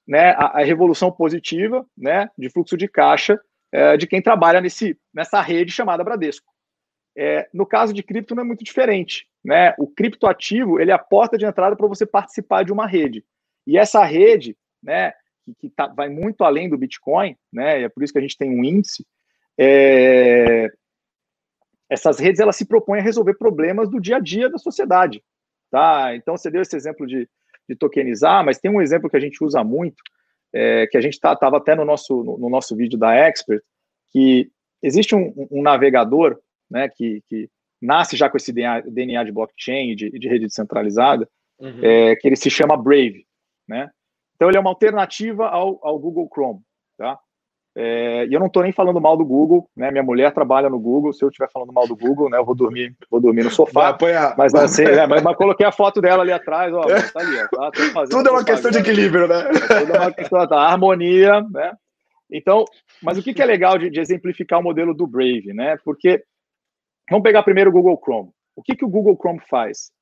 [0.06, 3.40] né, a, a revolução positiva né, de fluxo de caixa
[3.72, 6.50] é, de quem trabalha nesse, nessa rede chamada Bradesco.
[7.16, 9.26] É, no caso de cripto não é muito diferente.
[9.42, 9.74] Né?
[9.78, 13.24] O criptoativo ele é a porta de entrada para você participar de uma rede.
[13.66, 15.12] E essa rede, né,
[15.54, 17.82] que, que tá, vai muito além do Bitcoin, né?
[17.82, 19.06] É por isso que a gente tem um índice.
[19.58, 20.70] É,
[21.88, 25.22] essas redes elas se propõem a resolver problemas do dia a dia da sociedade,
[25.70, 26.14] tá?
[26.14, 27.28] Então você deu esse exemplo de,
[27.68, 30.02] de tokenizar, mas tem um exemplo que a gente usa muito,
[30.52, 33.62] é, que a gente estava tá, até no nosso no, no, nosso vídeo da Expert,
[34.12, 34.50] que
[34.82, 36.38] existe um, um navegador,
[36.70, 36.88] né?
[36.88, 37.50] Que, que
[37.82, 41.80] nasce já com esse DNA, DNA de blockchain, de, de rede descentralizada, uhum.
[41.82, 43.26] é, que ele se chama Brave,
[43.66, 43.90] né?
[44.40, 46.61] Então, ele é uma alternativa ao, ao Google Chrome,
[46.96, 47.18] tá?
[47.76, 49.90] É, e eu não estou nem falando mal do Google, né?
[49.90, 51.12] Minha mulher trabalha no Google.
[51.12, 52.38] Se eu estiver falando mal do Google, né?
[52.38, 53.83] Eu vou dormir, vou dormir no sofá.
[53.83, 54.35] Vai apanhar.
[54.38, 57.70] Mas assim, né, mas, mas, coloquei a foto dela ali atrás, ó, tá ali, ó,
[57.70, 59.40] tá, Tudo é uma questão de equilíbrio, né?
[59.40, 61.74] É, tudo é uma questão da harmonia, né?
[62.33, 62.64] Então,
[63.03, 65.76] mas o que, que é legal de, de, exemplificar o modelo do Brave, né?
[65.85, 66.24] Porque
[67.11, 68.31] vamos pegar primeiro o Google Chrome.
[68.57, 69.92] O que, que o Google Chrome faz?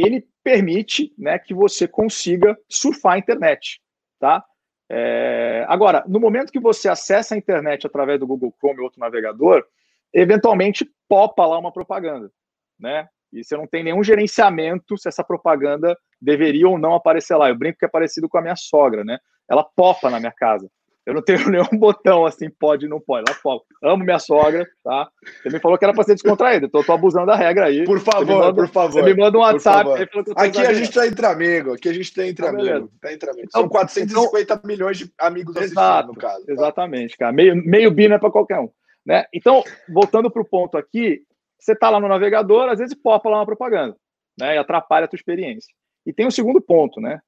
[0.00, 3.80] Ele permite né, que você consiga surfar a internet,
[4.18, 4.44] tá?
[4.90, 9.00] É, agora, no momento que você acessa a internet através do Google Chrome ou outro
[9.00, 9.64] navegador,
[10.12, 12.30] eventualmente popa lá uma propaganda,
[12.78, 13.06] né?
[13.30, 17.50] E você não tem nenhum gerenciamento se essa propaganda deveria ou não aparecer lá.
[17.50, 19.18] Eu brinco que é parecido com a minha sogra, né?
[19.48, 20.70] Ela popa na minha casa.
[21.08, 23.24] Eu não tenho nenhum botão assim, pode não pode.
[23.26, 23.62] Ela pode.
[23.82, 25.08] Amo minha sogra, tá?
[25.42, 27.84] Você me falou que era para ser descontraído, então eu tô abusando da regra aí.
[27.84, 28.92] Por favor, manda, por favor.
[28.92, 29.88] Você me manda um WhatsApp.
[30.36, 32.90] Aqui a gente tá entre amigos, aqui a gente tá entre ah, amigos.
[33.00, 33.50] Tá entre amigos.
[33.50, 36.44] São 450 então, milhões de amigos assistindo, exato, no caso.
[36.44, 36.52] Tá?
[36.52, 37.32] Exatamente, cara.
[37.32, 38.68] Meio, meio bi não é para qualquer um.
[39.06, 39.24] Né?
[39.32, 41.22] Então, voltando para o ponto aqui,
[41.58, 43.96] você tá lá no navegador, às vezes popa lá uma propaganda,
[44.38, 44.56] né?
[44.56, 45.72] E atrapalha a tua experiência.
[46.04, 47.18] E tem o um segundo ponto, né?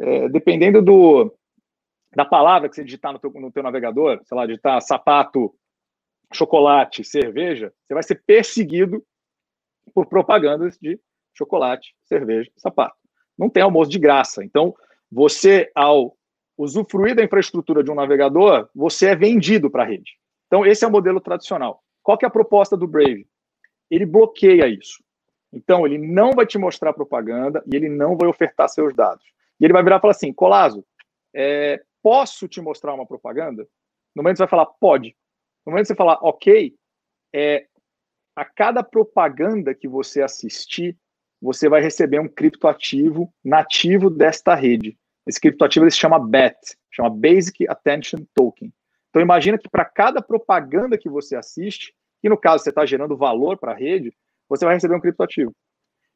[0.00, 1.32] É, dependendo do,
[2.14, 5.54] da palavra que você digitar no teu, no teu navegador, sei lá, digitar sapato
[6.32, 9.04] chocolate, cerveja, você vai ser perseguido
[9.92, 10.98] por propagandas de
[11.34, 12.96] chocolate, cerveja, sapato.
[13.36, 14.44] Não tem almoço de graça.
[14.44, 14.74] Então,
[15.10, 16.16] você, ao
[16.56, 20.12] usufruir da infraestrutura de um navegador, você é vendido para a rede.
[20.46, 21.82] Então, esse é o modelo tradicional.
[22.02, 23.26] Qual que é a proposta do Brave?
[23.90, 25.02] Ele bloqueia isso.
[25.52, 29.24] Então, ele não vai te mostrar propaganda e ele não vai ofertar seus dados.
[29.58, 30.84] E ele vai virar e falar assim, Colazo,
[31.34, 33.66] é, posso te mostrar uma propaganda?
[34.14, 35.16] No momento você vai falar, pode.
[35.64, 36.74] No momento você falar, ok,
[37.34, 37.66] é,
[38.34, 40.96] a cada propaganda que você assistir,
[41.40, 44.98] você vai receber um criptoativo nativo desta rede.
[45.26, 46.56] Esse criptoativo ele se chama BAT,
[46.90, 48.72] chama Basic Attention Token.
[49.08, 53.16] Então imagina que para cada propaganda que você assiste, e no caso você está gerando
[53.16, 54.12] valor para a rede,
[54.48, 55.54] você vai receber um criptoativo.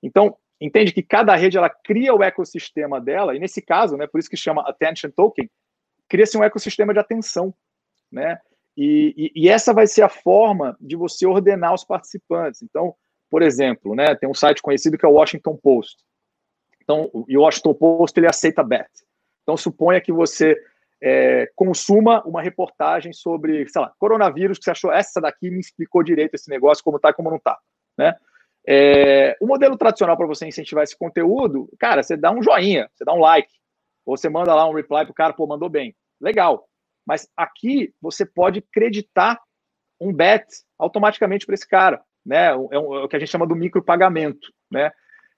[0.02, 4.18] Então, entende que cada rede ela cria o ecossistema dela, e nesse caso, né, por
[4.18, 5.48] isso que chama Attention Token,
[6.08, 7.54] cria-se um ecossistema de atenção.
[8.10, 8.38] Né?
[8.76, 12.62] E, e, e, essa vai ser a forma de você ordenar os participantes.
[12.62, 12.94] Então,
[13.30, 15.96] por exemplo, né, tem um site conhecido que é o Washington Post.
[16.82, 18.88] Então, e o Washington Post ele aceita bet.
[19.42, 20.56] Então, suponha que você
[21.02, 26.02] é, consuma uma reportagem sobre, sei lá, coronavírus, que você achou, essa daqui me explicou
[26.02, 27.58] direito esse negócio, como tá e como não tá,
[27.96, 28.14] né?
[28.66, 33.04] É, o modelo tradicional para você incentivar esse conteúdo, cara, você dá um joinha, você
[33.04, 33.52] dá um like,
[34.04, 35.94] ou você manda lá um reply pro cara, pô, mandou bem.
[36.20, 36.68] Legal.
[37.06, 39.40] Mas aqui você pode creditar
[40.00, 40.44] um bet
[40.78, 42.46] automaticamente para esse cara, né?
[42.46, 44.90] É, é, o que a gente chama do micropagamento, né?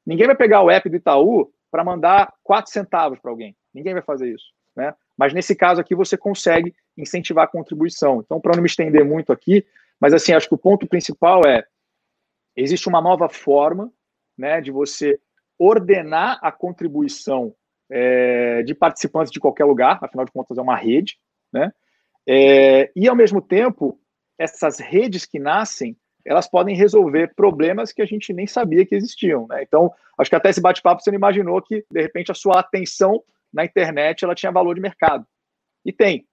[0.04, 3.56] Ninguém vai pegar o app do Itaú para mandar 4 centavos para alguém.
[3.74, 4.94] Ninguém vai fazer isso, né?
[5.16, 8.20] Mas nesse caso aqui você consegue incentivar a contribuição.
[8.24, 9.66] Então, para não me estender muito aqui,
[10.00, 11.64] mas assim, acho que o ponto principal é
[12.54, 13.92] existe uma nova forma
[14.36, 15.18] né, de você
[15.58, 17.54] ordenar a contribuição
[17.90, 21.16] é, de participantes de qualquer lugar, afinal de contas é uma rede,
[21.52, 21.72] né?
[22.28, 23.98] É, e ao mesmo tempo,
[24.38, 29.46] essas redes que nascem, elas podem resolver problemas que a gente nem sabia que existiam,
[29.46, 29.62] né?
[29.62, 33.22] Então, acho que até esse bate-papo você não imaginou que de repente a sua atenção
[33.52, 35.24] na internet ela tinha valor de mercado.
[35.84, 36.26] E tem.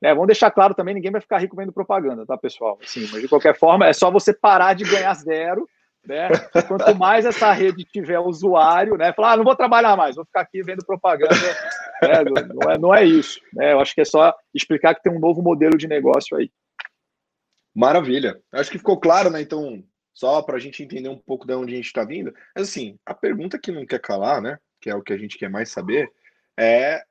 [0.00, 0.14] Né?
[0.14, 2.78] Vamos deixar claro também, ninguém vai ficar rico vendo propaganda, tá, pessoal?
[2.82, 5.68] Assim, mas de qualquer forma, é só você parar de ganhar zero.
[6.06, 6.28] Né?
[6.66, 9.12] Quanto mais essa rede tiver usuário, né?
[9.12, 11.34] Falar, ah, não vou trabalhar mais, vou ficar aqui vendo propaganda.
[11.34, 12.24] Né?
[12.54, 13.40] Não, é, não é isso.
[13.52, 13.72] Né?
[13.72, 16.50] Eu acho que é só explicar que tem um novo modelo de negócio aí.
[17.74, 18.40] Maravilha.
[18.52, 19.40] Acho que ficou claro, né?
[19.40, 22.34] Então, só para a gente entender um pouco de onde a gente está vindo.
[22.54, 24.58] Mas assim, a pergunta que não quer calar, né?
[24.80, 26.10] Que é o que a gente quer mais saber,
[26.58, 27.02] é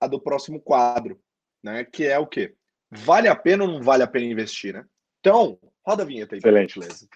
[0.00, 1.18] a do próximo quadro,
[1.62, 1.84] né?
[1.84, 2.54] Que é o quê?
[2.90, 4.84] Vale a pena ou não vale a pena investir, né?
[5.20, 6.38] Então, roda a vinheta aí.
[6.38, 7.08] Excelente, Lesa.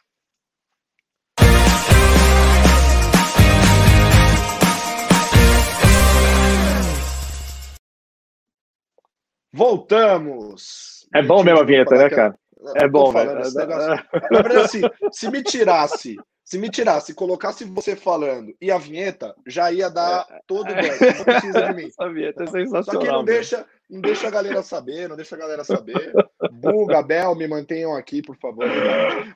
[9.53, 11.07] Voltamos!
[11.15, 12.39] É bom mesmo a vinheta, né, cara?
[12.77, 13.35] É bom, velho.
[13.35, 14.81] Na verdade, assim,
[15.13, 16.17] se me tirasse
[16.49, 20.41] se me tirasse, colocasse você falando e a vinheta, já ia dar é.
[20.47, 20.75] todo o.
[20.75, 21.89] Não precisa de mim.
[21.93, 22.85] Essa vinheta é sensacional.
[22.85, 26.11] Só que não deixa, não deixa a galera saber, não deixa a galera saber.
[26.51, 28.65] Buga, Bel, me mantenham aqui, por favor.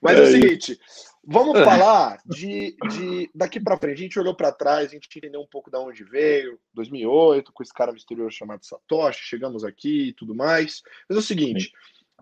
[0.00, 0.80] Mas é, é o seguinte,
[1.24, 3.94] vamos falar de, de daqui para frente.
[3.94, 7.62] A gente olhou para trás, a gente entendeu um pouco de onde veio, 2008, com
[7.62, 10.82] esse cara misterioso chamado Satoshi, chegamos aqui e tudo mais.
[11.08, 11.72] Mas é o seguinte,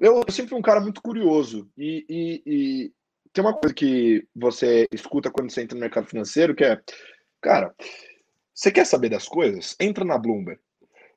[0.00, 2.92] eu, eu sempre fui um cara muito curioso e, e, e
[3.32, 6.80] tem uma coisa que você escuta quando você entra no mercado financeiro, que é,
[7.40, 7.74] cara,
[8.54, 9.76] você quer saber das coisas?
[9.80, 10.60] Entra na Bloomberg.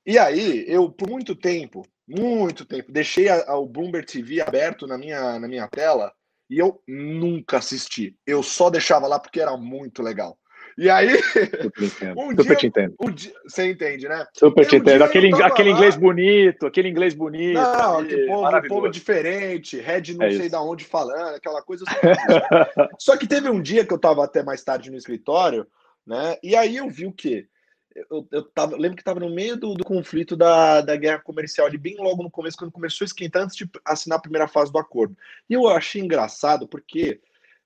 [0.06, 4.86] E aí, eu, por muito tempo, muito tempo, deixei a, a, o Bloomberg TV aberto
[4.86, 6.13] na minha, na minha tela
[6.54, 8.16] e eu nunca assisti.
[8.28, 10.38] Eu só deixava lá porque era muito legal.
[10.78, 11.18] E aí.
[11.20, 12.96] Super, um Super dia, te entendo.
[13.00, 14.24] Um dia, você entende, né?
[14.36, 15.04] Super te entendo.
[15.04, 17.56] Aquele, aquele inglês bonito, aquele inglês bonito.
[17.56, 21.86] Não, aquele povo, povo diferente, Red não é sei da onde falando, aquela coisa.
[23.00, 25.66] Só que teve um dia que eu estava até mais tarde no escritório,
[26.06, 26.38] né?
[26.44, 27.48] E aí eu vi o quê?
[27.95, 31.67] Eu, eu tava, lembro que estava no meio do, do conflito da, da guerra comercial,
[31.67, 34.71] ali bem logo no começo, quando começou a esquentar, antes de assinar a primeira fase
[34.71, 35.15] do acordo.
[35.49, 37.21] E eu achei engraçado porque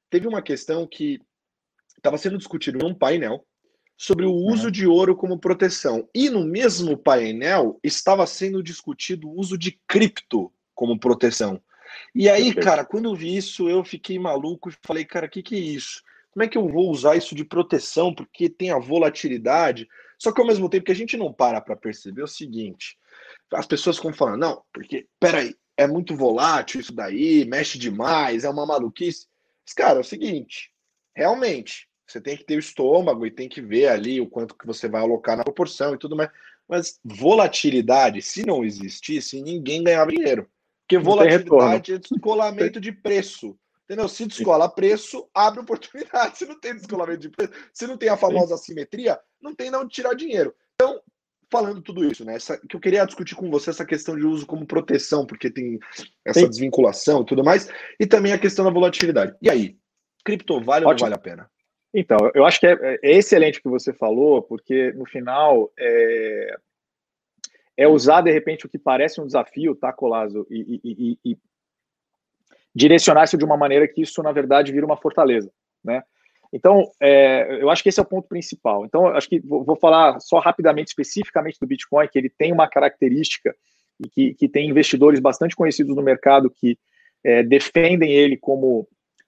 [0.09, 1.21] teve uma questão que
[1.95, 3.45] estava sendo discutido num painel
[3.97, 4.71] sobre o uso uhum.
[4.71, 6.07] de ouro como proteção.
[6.13, 11.61] E no mesmo painel estava sendo discutido o uso de cripto como proteção.
[12.13, 15.41] E aí, cara, quando eu vi isso, eu fiquei maluco e falei, cara, o que,
[15.41, 16.03] que é isso?
[16.31, 18.13] Como é que eu vou usar isso de proteção?
[18.13, 19.87] Porque tem a volatilidade.
[20.17, 22.97] Só que ao mesmo tempo que a gente não para para perceber o seguinte:
[23.53, 28.49] as pessoas ficam falando, não, porque, peraí, é muito volátil isso daí, mexe demais, é
[28.49, 29.27] uma maluquice.
[29.65, 30.71] Mas, cara, é o seguinte:
[31.15, 34.65] realmente, você tem que ter o estômago e tem que ver ali o quanto que
[34.65, 36.29] você vai alocar na proporção e tudo mais.
[36.67, 40.49] Mas volatilidade, se não existisse, ninguém ganhava dinheiro.
[40.81, 43.57] Porque volatilidade é descolamento de preço.
[43.87, 44.09] Entendeu?
[44.09, 46.37] Se descola preço, abre oportunidade.
[46.37, 49.77] Se não tem descolamento de preço, se não tem a famosa assimetria, não tem de
[49.77, 50.53] onde tirar dinheiro.
[50.75, 51.01] Então,
[51.49, 52.35] falando tudo isso, né?
[52.35, 55.79] Essa, que eu queria discutir com você essa questão de uso como proteção, porque tem
[56.25, 56.49] essa Sim.
[56.49, 59.33] desvinculação e tudo mais, e também a questão da volatilidade.
[59.41, 59.77] E aí,
[60.25, 60.89] cripto vale Ótimo.
[60.89, 61.49] ou não vale a pena?
[61.93, 66.57] Então, eu acho que é, é, excelente o que você falou, porque no final é,
[67.77, 71.37] é, usar de repente o que parece um desafio, tá, Colazo, e, e, e,
[72.77, 75.51] e direcionar isso de uma maneira que isso, na verdade, vira uma fortaleza,
[75.83, 76.03] né?
[76.53, 78.85] Então, é, eu acho que esse é o ponto principal.
[78.85, 82.69] Então, acho que vou, vou, falar só rapidamente, especificamente do Bitcoin, que ele tem uma
[82.69, 83.53] característica
[83.99, 86.77] e que, que tem investidores bastante conhecidos no mercado que
[87.23, 88.87] é, defendem ele como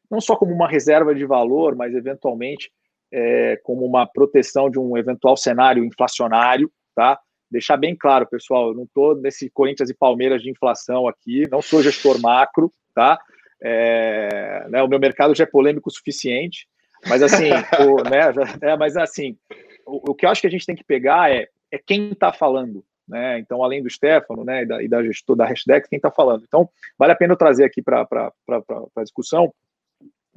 [0.09, 2.71] não só como uma reserva de valor, mas eventualmente
[3.11, 7.19] é, como uma proteção de um eventual cenário inflacionário, tá?
[7.51, 11.61] Deixar bem claro, pessoal, eu não estou nesse Corinthians e Palmeiras de inflação aqui, não
[11.61, 13.19] sou gestor macro, tá?
[13.61, 16.67] É, né, o meu mercado já é polêmico o suficiente,
[17.07, 17.49] mas assim,
[17.85, 19.37] o, né, é, mas assim,
[19.85, 22.31] o, o, que eu acho que a gente tem que pegar é, é quem está
[22.31, 23.39] falando, né?
[23.39, 26.43] Então, além do Stefano, né, e da, e da gestor da hashtag, quem está falando.
[26.47, 29.53] Então, vale a pena eu trazer aqui para a discussão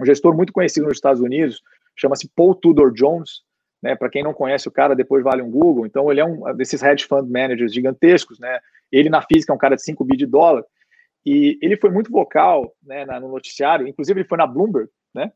[0.00, 1.62] um gestor muito conhecido nos Estados Unidos,
[1.94, 3.42] chama-se Paul Tudor Jones,
[3.82, 3.94] né?
[3.96, 5.86] Para quem não conhece o cara, depois vale um Google.
[5.86, 8.58] Então, ele é um desses hedge fund managers gigantescos, né?
[8.90, 10.64] Ele na física é um cara de 5 bi de dólar.
[11.24, 15.32] E ele foi muito vocal né, no noticiário, inclusive ele foi na Bloomberg, né?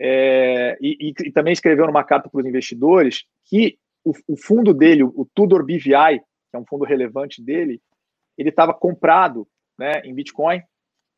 [0.00, 5.02] É, e, e, também escreveu numa carta para os investidores que o, o, fundo dele,
[5.02, 7.82] o Tudor BVI, que é um fundo relevante dele,
[8.36, 9.46] ele estava comprado
[9.76, 10.62] né, em Bitcoin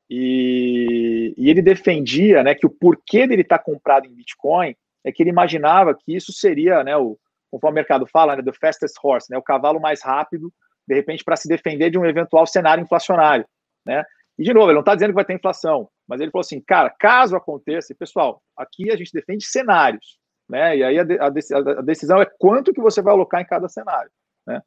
[0.08, 5.12] e, e, ele defendia né, que o porquê dele estar tá comprado em Bitcoin é
[5.12, 7.18] que ele imaginava que isso seria, né, o,
[7.50, 10.52] conforme o mercado fala, né, the fastest horse, né, o cavalo mais rápido,
[10.86, 13.46] de repente, para se defender de um eventual cenário inflacionário.
[13.84, 14.04] Né?
[14.38, 16.60] E, de novo, ele não está dizendo que vai ter inflação, mas ele falou assim,
[16.60, 20.76] cara, caso aconteça, pessoal, aqui a gente defende cenários, né?
[20.78, 24.10] E aí a, a, a decisão é quanto que você vai alocar em cada cenário,
[24.46, 24.62] né?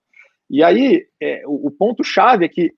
[0.50, 2.74] E aí é, o, o ponto-chave é que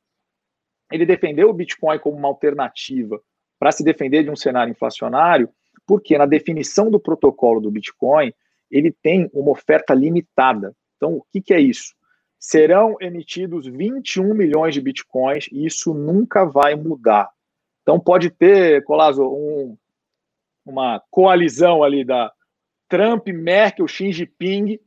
[0.92, 3.20] ele defendeu o Bitcoin como uma alternativa
[3.60, 5.50] para se defender de um cenário inflacionário,
[5.86, 8.34] porque na definição do protocolo do Bitcoin,
[8.72, 10.76] ele tem uma oferta limitada.
[10.96, 11.94] Então, o que, que é isso?
[12.46, 17.28] Serão emitidos 21 milhões de bitcoins e isso nunca vai mudar.
[17.82, 19.76] Então pode ter, Colazo, um,
[20.64, 22.32] uma coalizão ali da
[22.88, 24.80] Trump, Merkel, Xi Jinping.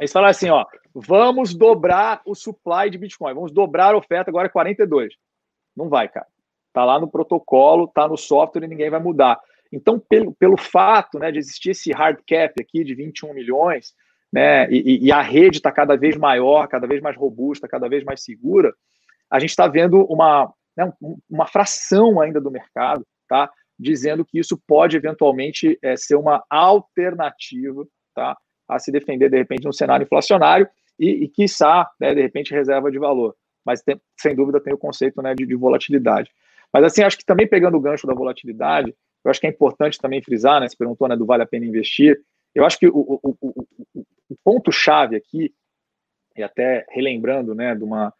[0.00, 4.48] Eles falaram assim, ó, vamos dobrar o supply de Bitcoin, vamos dobrar a oferta, agora
[4.48, 5.14] é 42.
[5.76, 6.26] Não vai, cara.
[6.72, 9.40] Tá lá no protocolo, tá no software e ninguém vai mudar.
[9.70, 13.94] Então, pelo, pelo fato né, de existir esse hard cap aqui de 21 milhões,
[14.34, 18.02] né, e, e a rede está cada vez maior, cada vez mais robusta, cada vez
[18.02, 18.74] mais segura,
[19.30, 20.92] a gente está vendo uma, né,
[21.30, 27.86] uma fração ainda do mercado, tá, dizendo que isso pode eventualmente é, ser uma alternativa,
[28.12, 30.68] tá, a se defender de repente de um cenário inflacionário
[30.98, 33.36] e, e quiçá, né, de repente, reserva de valor.
[33.64, 36.28] Mas tem, sem dúvida tem o conceito né, de, de volatilidade.
[36.72, 38.92] Mas assim, acho que também pegando o gancho da volatilidade,
[39.24, 40.68] eu acho que é importante também frisar, né?
[40.68, 42.20] Você perguntou né, do vale a pena investir.
[42.54, 43.66] Eu acho que o, o, o,
[44.30, 45.52] o ponto-chave aqui,
[46.36, 48.12] e até relembrando né, de uma,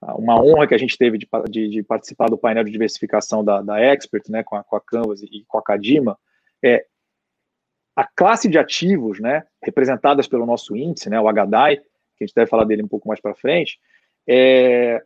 [0.00, 3.62] uma honra que a gente teve de, de, de participar do painel de diversificação da,
[3.62, 6.18] da Expert, né, com a, com a Canvas e com a Cadima,
[6.62, 6.86] é
[7.94, 12.34] a classe de ativos, né, representadas pelo nosso índice, né, o HDAI, que a gente
[12.34, 13.78] deve falar dele um pouco mais para frente,
[14.26, 15.02] é,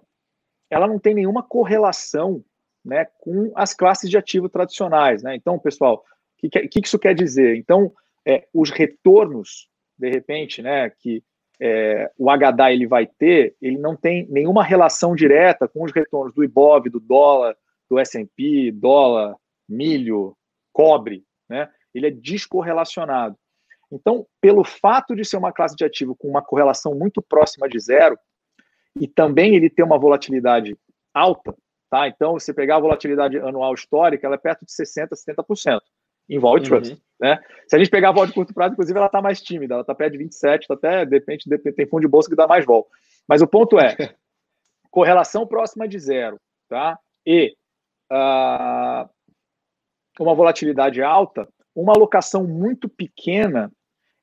[0.70, 2.44] ela não tem nenhuma correlação
[2.85, 5.22] né, com as classes de ativo tradicionais.
[5.22, 5.35] Né?
[5.35, 7.57] Então, pessoal, o que, que, isso quer dizer?
[7.57, 7.92] Então,
[8.26, 11.22] é, os retornos, de repente, né, que
[11.60, 16.34] é, o HDA ele vai ter, ele não tem nenhuma relação direta com os retornos
[16.34, 17.56] do IBOV, do dólar,
[17.88, 19.36] do S&P, dólar,
[19.68, 20.36] milho,
[20.72, 21.70] cobre, né?
[21.94, 23.36] Ele é descorrelacionado.
[23.90, 27.78] Então, pelo fato de ser uma classe de ativo com uma correlação muito próxima de
[27.78, 28.18] zero,
[29.00, 30.76] e também ele ter uma volatilidade
[31.14, 31.56] alta,
[31.88, 32.08] tá?
[32.08, 35.80] Então, você pegar a volatilidade anual histórica, ela é perto de 60%, 70%
[36.28, 36.92] em Vol Trust.
[36.92, 36.98] Uhum.
[37.20, 37.40] Né?
[37.66, 39.80] Se a gente pegar a vol de curto prazo, inclusive, ela está mais tímida, ela
[39.80, 42.64] está perto de 27, tá até, de repente, tem fundo de bolsa que dá mais
[42.64, 42.86] vol.
[43.26, 43.96] Mas o ponto é,
[44.90, 46.98] correlação próxima de zero, tá?
[47.24, 47.56] E
[48.12, 49.08] uh,
[50.20, 53.72] uma volatilidade alta, uma alocação muito pequena,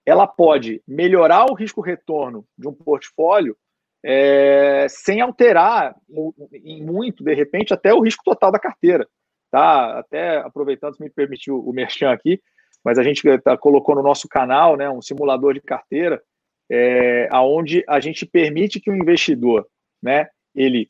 [0.05, 3.57] ela pode melhorar o risco-retorno de um portfólio
[4.05, 5.95] é, sem alterar
[6.51, 9.07] em muito, de repente, até o risco total da carteira
[9.53, 9.99] tá?
[9.99, 12.41] Até aproveitando, se me permitiu o merchan aqui,
[12.83, 16.19] mas a gente tá, colocou no nosso canal, né, um simulador de carteira,
[16.67, 19.67] é, aonde a gente permite que o investidor,
[20.01, 20.89] né, ele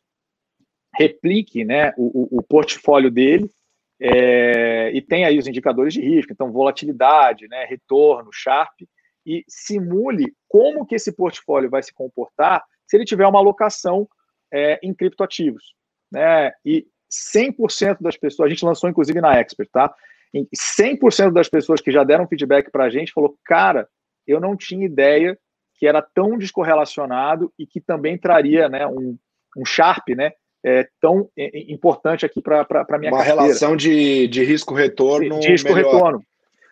[0.95, 3.52] replique né, o, o, o portfólio dele
[3.99, 8.80] é, e tem aí os indicadores de risco, então volatilidade, né, retorno, Sharp,
[9.26, 14.08] e simule como que esse portfólio vai se comportar se ele tiver uma alocação
[14.54, 15.76] é, em criptoativos.
[16.10, 16.54] Né?
[16.63, 16.88] E
[17.36, 19.93] 100% das pessoas, a gente lançou inclusive na Expert, tá?
[20.34, 23.88] 100% das pessoas que já deram feedback para a gente falou, cara,
[24.26, 25.38] eu não tinha ideia
[25.76, 29.17] que era tão descorrelacionado e que também traria né, um,
[29.56, 30.32] um Sharp né,
[30.63, 33.41] é, tão importante aqui para a minha Uma carteira.
[33.43, 35.39] relação de, de risco-retorno.
[35.39, 36.23] De risco-retorno.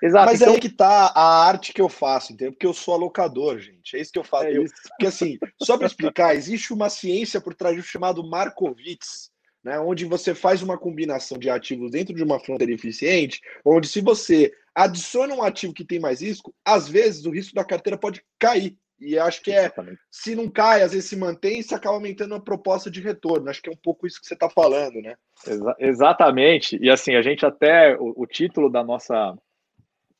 [0.01, 0.25] Exato.
[0.25, 0.54] Mas então...
[0.54, 2.54] é aí que tá a arte que eu faço, entendeu?
[2.54, 3.95] Porque eu sou alocador, gente.
[3.95, 4.45] É isso que eu faço.
[4.45, 4.63] É eu...
[4.89, 9.31] Porque assim, só para explicar, existe uma ciência por trás do chamado Markowitz,
[9.63, 14.02] né, onde você faz uma combinação de ativos dentro de uma fronteira eficiente, onde se
[14.02, 18.24] você adiciona um ativo que tem mais risco, às vezes o risco da carteira pode
[18.39, 18.76] cair.
[19.02, 19.71] E acho que é,
[20.12, 23.50] se não cai, às vezes se mantém, se acaba aumentando a proposta de retorno.
[23.50, 25.15] Acho que é um pouco isso que você está falando, né?
[25.47, 26.78] Exa exatamente.
[26.80, 29.36] E assim, a gente até, o, o, título da nossa,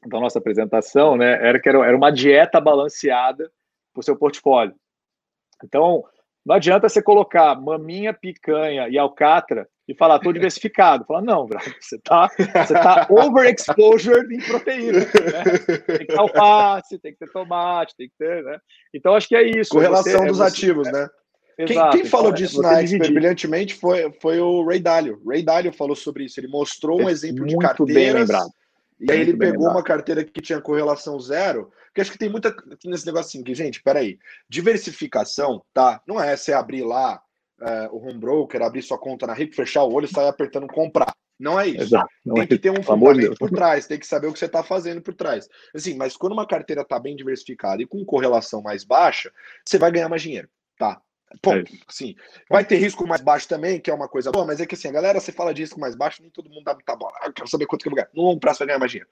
[0.08, 3.52] da nossa apresentação, né, era que era, era uma dieta balanceada
[3.94, 4.74] para o seu portfólio.
[5.64, 6.04] Então,
[6.46, 11.06] não adianta você colocar maminha, picanha e alcatra e falar, estou diversificado.
[11.06, 11.48] Fala, não,
[11.80, 15.00] você está você tá overexposure em proteína.
[15.00, 15.06] Né?
[15.86, 18.58] Tem que ter alface, tem que ter tomate, tem que ter, né?
[18.94, 19.72] Então, acho que é isso.
[19.72, 21.08] Correlação você, dos é você, ativos, né?
[21.58, 25.22] Quem, quem, falou então, disso na Expert brilhantemente foi, foi o Ray Dalio.
[25.28, 26.40] Ray Dalio falou sobre isso.
[26.40, 28.30] Ele mostrou um é exemplo de carteiras.
[29.02, 32.56] E aí ele pegou uma carteira que tinha correlação zero porque acho que tem muita
[32.86, 36.02] nesse negócio assim, que, gente, peraí, diversificação, tá?
[36.08, 37.22] Não é você abrir lá
[37.62, 40.68] é, o home broker, abrir sua conta na RIC, fechar o olho e sair apertando
[40.68, 41.14] comprar.
[41.38, 41.82] Não é isso.
[41.82, 42.08] Exato.
[42.34, 44.64] tem é que ter um fundamento por trás, tem que saber o que você está
[44.64, 45.50] fazendo por trás.
[45.76, 49.34] Assim, mas quando uma carteira está bem diversificada e com correlação mais baixa,
[49.66, 51.02] você vai ganhar mais dinheiro, tá?
[51.42, 51.72] Ponto.
[51.72, 52.16] É sim.
[52.50, 54.88] Vai ter risco mais baixo também, que é uma coisa boa, mas é que assim,
[54.88, 57.14] a galera, você fala de risco mais baixo, nem todo mundo dá muita bola.
[57.22, 58.10] Ah, eu quero saber quanto que eu vou ganhar.
[58.14, 59.10] No longo prazo vai ganhar mais dinheiro.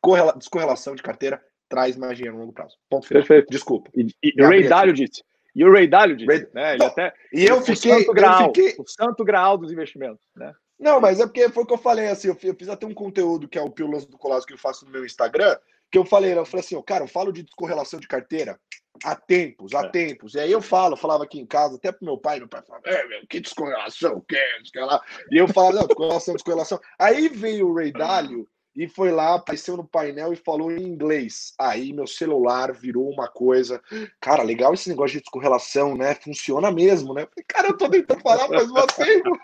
[0.00, 0.32] Correla...
[0.36, 2.76] Descorrelação de carteira traz mais dinheiro no longo prazo.
[2.90, 3.22] Ponto final.
[3.22, 3.50] Perfeito.
[3.50, 3.90] Desculpa.
[3.94, 5.22] E, e o Ray Dalio disse.
[5.54, 6.48] E o Ray Dalio disse, Ray...
[6.54, 6.74] né?
[6.74, 7.14] Ele até.
[7.32, 7.92] E eu fiquei.
[7.92, 8.74] O santo, grau, eu fiquei...
[8.78, 10.52] o santo grau dos investimentos, né?
[10.78, 13.46] Não, mas é porque foi o que eu falei, assim, eu fiz até um conteúdo
[13.46, 15.56] que é o Pílulas do Colasso que eu faço no meu Instagram,
[15.88, 18.58] que eu falei, eu falei assim, cara, eu falo de descorrelação de carteira
[19.04, 19.88] há tempos, há é.
[19.88, 20.34] tempos.
[20.34, 22.88] E aí eu falo, falava aqui em casa, até pro meu pai, meu pai falava,
[22.88, 25.00] é, meu, que descorrelação, que é, lá.
[25.30, 26.80] E eu falava, não, descorrelação, descorrelação.
[26.98, 31.52] Aí veio o Ray Dalio e foi lá, apareceu no painel e falou em inglês.
[31.58, 33.82] Aí meu celular virou uma coisa.
[34.18, 36.14] Cara, legal esse negócio de descorrelação, né?
[36.14, 37.26] Funciona mesmo, né?
[37.46, 39.38] Cara, eu tô tentando falar faz um tempo.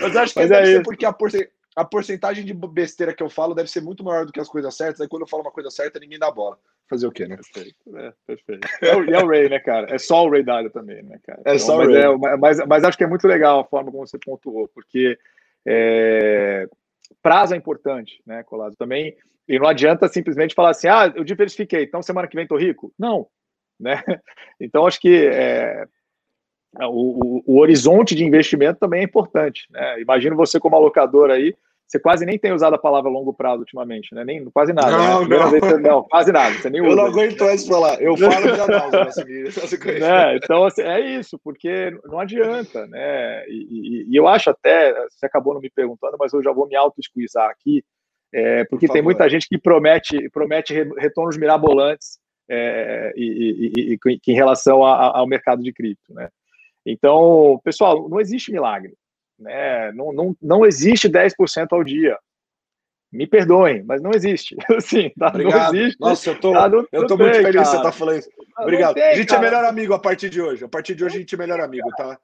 [0.00, 1.50] Mas acho que Mas é deve ser porque a, porce...
[1.76, 4.74] a porcentagem de besteira que eu falo deve ser muito maior do que as coisas
[4.74, 5.00] certas.
[5.00, 6.58] Aí quando eu falo uma coisa certa, ninguém dá bola.
[6.88, 7.36] Fazer o quê, né?
[7.36, 8.66] Perfeito, é, perfeito.
[8.80, 9.94] É e é o Ray, né, cara?
[9.94, 11.42] É só o Ray Dalio também, né, cara?
[11.44, 12.02] É então, só mas, o Ray.
[12.02, 15.18] É, mas, mas acho que é muito legal a forma como você pontuou, porque.
[15.68, 16.66] É,
[17.22, 18.76] prazo é importante, né, Colasso?
[18.76, 19.16] Também,
[19.48, 22.92] e não adianta simplesmente falar assim, ah, eu diversifiquei, então semana que vem tô rico.
[22.98, 23.28] Não,
[23.78, 24.02] né?
[24.58, 25.86] Então, acho que é,
[26.80, 30.00] o, o, o, horizonte de investimento também é importante, né?
[30.00, 31.54] Imagino você como alocador aí,
[31.86, 34.24] você quase nem tem usado a palavra longo prazo ultimamente, né?
[34.24, 34.90] Nem, quase nada.
[34.90, 35.38] Não, né?
[35.38, 35.50] não.
[35.50, 36.02] Você, não.
[36.02, 36.54] Quase nada.
[36.56, 36.96] Você nem eu usa.
[36.96, 38.02] não aguento mais falar.
[38.02, 38.90] Eu falo já não.
[40.00, 40.36] né?
[40.36, 43.48] Então, assim, é isso, porque não adianta, né?
[43.48, 46.66] E, e, e, eu acho até, você acabou não me perguntando, mas eu já vou
[46.66, 47.84] me auto-esquizar aqui,
[48.34, 52.18] é, porque Por tem muita gente que promete, promete retornos mirabolantes
[52.50, 56.28] é, e, e, em relação a, ao mercado de cripto, né?
[56.86, 58.94] Então, pessoal, não existe milagre.
[59.38, 59.92] Né?
[59.92, 62.16] Não, não, não existe 10% ao dia.
[63.12, 64.56] Me perdoem, mas não existe.
[64.80, 65.72] Sim, tá, Obrigado.
[65.72, 66.00] Não existe.
[66.00, 67.64] Nossa, eu tô, tá, eu tô muito feliz cara.
[67.64, 68.30] que você tá falando isso.
[68.58, 68.94] Obrigado.
[68.94, 69.46] Tem, a gente é cara.
[69.46, 70.64] é melhor amigo a partir de hoje.
[70.64, 72.18] A partir de hoje a gente é melhor amigo, tá?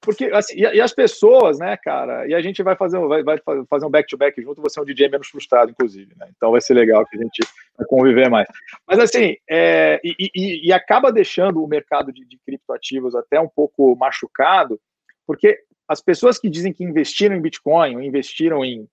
[0.00, 3.86] Porque, assim, e, as pessoas, né, cara, e a gente vai fazer, vai, vai fazer
[3.86, 6.28] um back-to-back -back junto, você é um DJ menos frustrado, inclusive, né?
[6.36, 7.40] Então vai ser legal que a gente
[7.76, 8.46] vai conviver mais.
[8.86, 13.48] Mas, assim, é, e, e, e, acaba deixando o mercado de, de criptoativos até um
[13.48, 14.80] pouco machucado,
[15.26, 15.58] porque
[15.88, 18.88] as pessoas que dizem que investiram em Bitcoin ou investiram em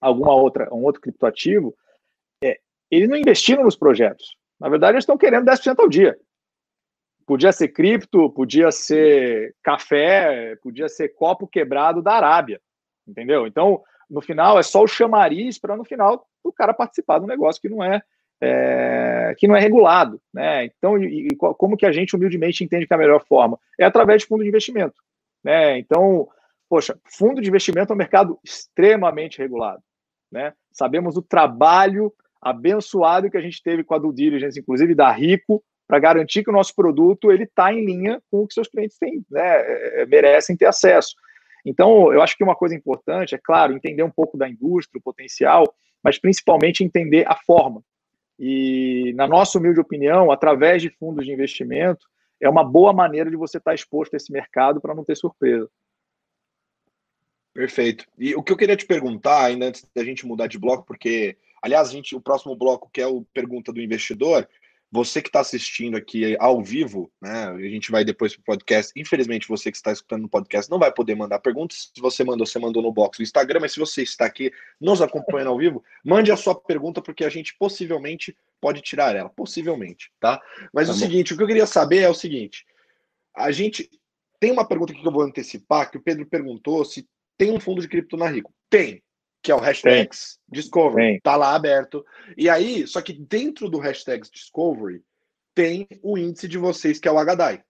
[0.00, 1.74] alguma outra, um outro criptoativo,
[2.42, 2.58] é,
[2.90, 4.36] eles não investiram nos projetos.
[4.58, 6.18] Na verdade, eles estão querendo 10% ao dia.
[7.26, 12.60] Podia ser cripto, podia ser café, podia ser copo quebrado da Arábia,
[13.06, 13.46] entendeu?
[13.46, 17.60] Então, no final, é só o chamariz para no final o cara participar do negócio
[17.60, 18.00] que não é,
[18.40, 20.66] é, que não é regulado, né?
[20.66, 23.58] Então, e, e, como que a gente humildemente entende que é a melhor forma?
[23.78, 24.94] É através de fundo de investimento.
[25.42, 25.78] Né?
[25.78, 26.28] Então,
[26.68, 29.82] poxa, fundo de investimento é um mercado extremamente regulado.
[30.30, 30.52] Né?
[30.72, 35.62] Sabemos o trabalho abençoado que a gente teve com a due diligence, inclusive da Rico,
[35.86, 38.98] para garantir que o nosso produto ele está em linha com o que seus clientes
[38.98, 39.42] têm, né,
[40.00, 41.14] é, merecem ter acesso.
[41.64, 45.02] Então, eu acho que uma coisa importante é, claro, entender um pouco da indústria, o
[45.02, 45.64] potencial,
[46.02, 47.82] mas principalmente entender a forma.
[48.38, 52.06] E, na nossa humilde opinião, através de fundos de investimento,
[52.40, 55.68] é uma boa maneira de você estar exposto a esse mercado para não ter surpresa.
[57.52, 58.04] Perfeito.
[58.18, 61.38] E o que eu queria te perguntar, ainda antes da gente mudar de bloco, porque,
[61.62, 64.46] aliás, gente, o próximo bloco, que é o Pergunta do Investidor,
[64.90, 67.48] você que está assistindo aqui ao vivo, né?
[67.48, 68.92] A gente vai depois para o podcast.
[68.96, 71.90] Infelizmente, você que está escutando no podcast não vai poder mandar perguntas.
[71.94, 75.02] Se você mandou, você mandou no box do Instagram, mas se você está aqui nos
[75.02, 79.28] acompanhando ao vivo, mande a sua pergunta, porque a gente possivelmente pode tirar ela.
[79.28, 80.40] Possivelmente, tá?
[80.72, 81.00] Mas tá o bom.
[81.00, 82.64] seguinte, o que eu queria saber é o seguinte:
[83.36, 83.90] a gente
[84.38, 87.80] tem uma pergunta que eu vou antecipar, que o Pedro perguntou se tem um fundo
[87.80, 88.54] de cripto na Rico.
[88.70, 89.02] Tem
[89.46, 90.10] que é o hashtag
[90.48, 91.20] Discovery, tem.
[91.20, 92.04] tá lá aberto.
[92.36, 95.02] E aí, só que dentro do hashtag Discovery
[95.54, 97.62] tem o índice de vocês, que é o HDAI,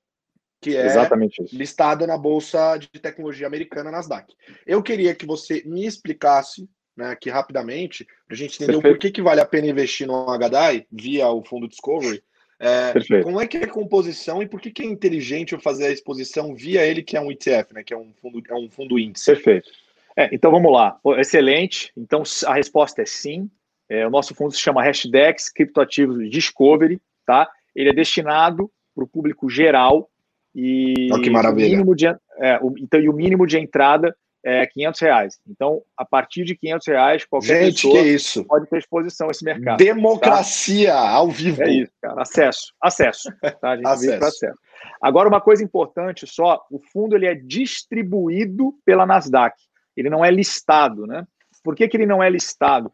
[0.59, 4.35] que é Exatamente listado na Bolsa de Tecnologia Americana, Nasdaq.
[4.67, 6.67] Eu queria que você me explicasse
[6.97, 8.87] né, aqui rapidamente, para a gente entender Perfeito.
[8.87, 12.23] o porquê que vale a pena investir no HDAI via o fundo Discovery.
[12.59, 15.89] É, como é que é a composição e por que, que é inteligente eu fazer
[15.89, 18.71] a exposição via ele, que é um ETF, né, que é um fundo, é um
[18.71, 19.27] fundo índice?
[19.27, 19.69] Perfeito.
[20.17, 20.99] É, então vamos lá.
[21.19, 21.93] Excelente.
[21.97, 23.51] Então a resposta é sim.
[23.89, 27.49] É, o nosso fundo se chama Hashdex Criptoativos Discovery, tá?
[27.75, 30.09] Ele é destinado para o público geral
[30.55, 31.67] e oh, que maravilha.
[31.67, 35.41] O mínimo de, é, o, então, e o mínimo de entrada é 500 reais.
[35.47, 38.45] Então, a partir de 500 reais, qualquer Gente, pessoa que isso?
[38.45, 39.77] pode ter exposição a esse mercado.
[39.77, 41.11] Democracia tá?
[41.11, 41.63] ao vivo.
[41.63, 42.23] É isso, cara.
[42.23, 43.29] Acesso, acesso.
[43.61, 43.71] Tá?
[43.71, 44.25] A gente acesso.
[44.25, 44.59] acesso.
[45.03, 49.55] Agora, uma coisa importante só, o fundo ele é distribuído pela Nasdaq
[49.97, 51.27] ele não é listado, né?
[51.63, 52.93] Por que, que ele não é listado?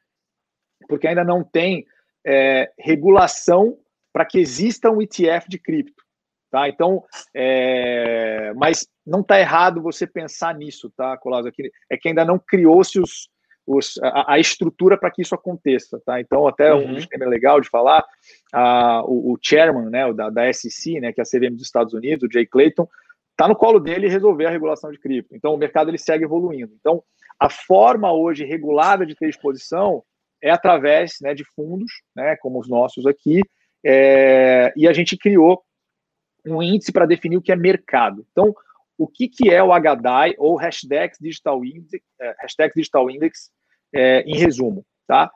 [0.88, 1.86] Porque ainda não tem
[2.26, 3.78] é, regulação
[4.12, 6.02] para que exista um ETF de cripto,
[6.50, 6.68] tá?
[6.68, 7.02] Então,
[7.34, 11.50] é, mas não está errado você pensar nisso, tá, Colasso?
[11.90, 13.28] É que ainda não criou-se os,
[13.66, 16.20] os, a, a, estrutura para que isso aconteça, tá?
[16.20, 16.96] Então, até uhum.
[16.96, 18.04] um tema legal de falar,
[18.52, 21.64] a, o, o, chairman, né, o da, da SEC, né, que é a CVM dos
[21.64, 22.88] Estados Unidos, o Jay Clayton,
[23.42, 25.34] está no colo dele resolver a regulação de cripto.
[25.34, 26.72] Então, o mercado ele segue evoluindo.
[26.78, 27.02] Então,
[27.40, 30.04] a forma hoje regulada de ter exposição
[30.40, 33.40] é através né, de fundos, né, como os nossos aqui,
[33.84, 35.60] é, e a gente criou
[36.46, 38.24] um índice para definir o que é mercado.
[38.30, 38.54] Então,
[38.96, 43.50] o que, que é o HDAI ou Hashtag Digital Index, é, hashtag Digital Index
[43.92, 45.32] é, em resumo, tá?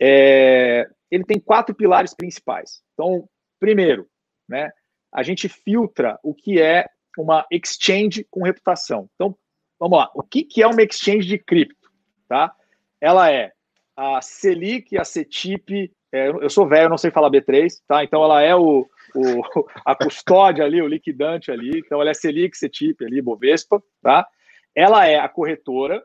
[0.00, 2.80] É, ele tem quatro pilares principais.
[2.94, 4.06] Então, primeiro,
[4.48, 4.70] né,
[5.12, 6.86] a gente filtra o que é
[7.18, 9.08] uma exchange com reputação.
[9.14, 9.36] Então,
[9.78, 10.10] vamos lá.
[10.14, 11.90] O que, que é uma exchange de cripto?
[12.28, 12.54] Tá?
[13.00, 13.52] Ela é
[13.96, 18.02] a Selic, a CETIP, é, eu sou velho, não sei falar B3, tá?
[18.02, 19.42] Então ela é o, o,
[19.84, 21.78] a custódia ali, o liquidante ali.
[21.78, 24.26] Então ela é Selic, CETIP ali, Bovespa, tá?
[24.74, 26.02] Ela é a corretora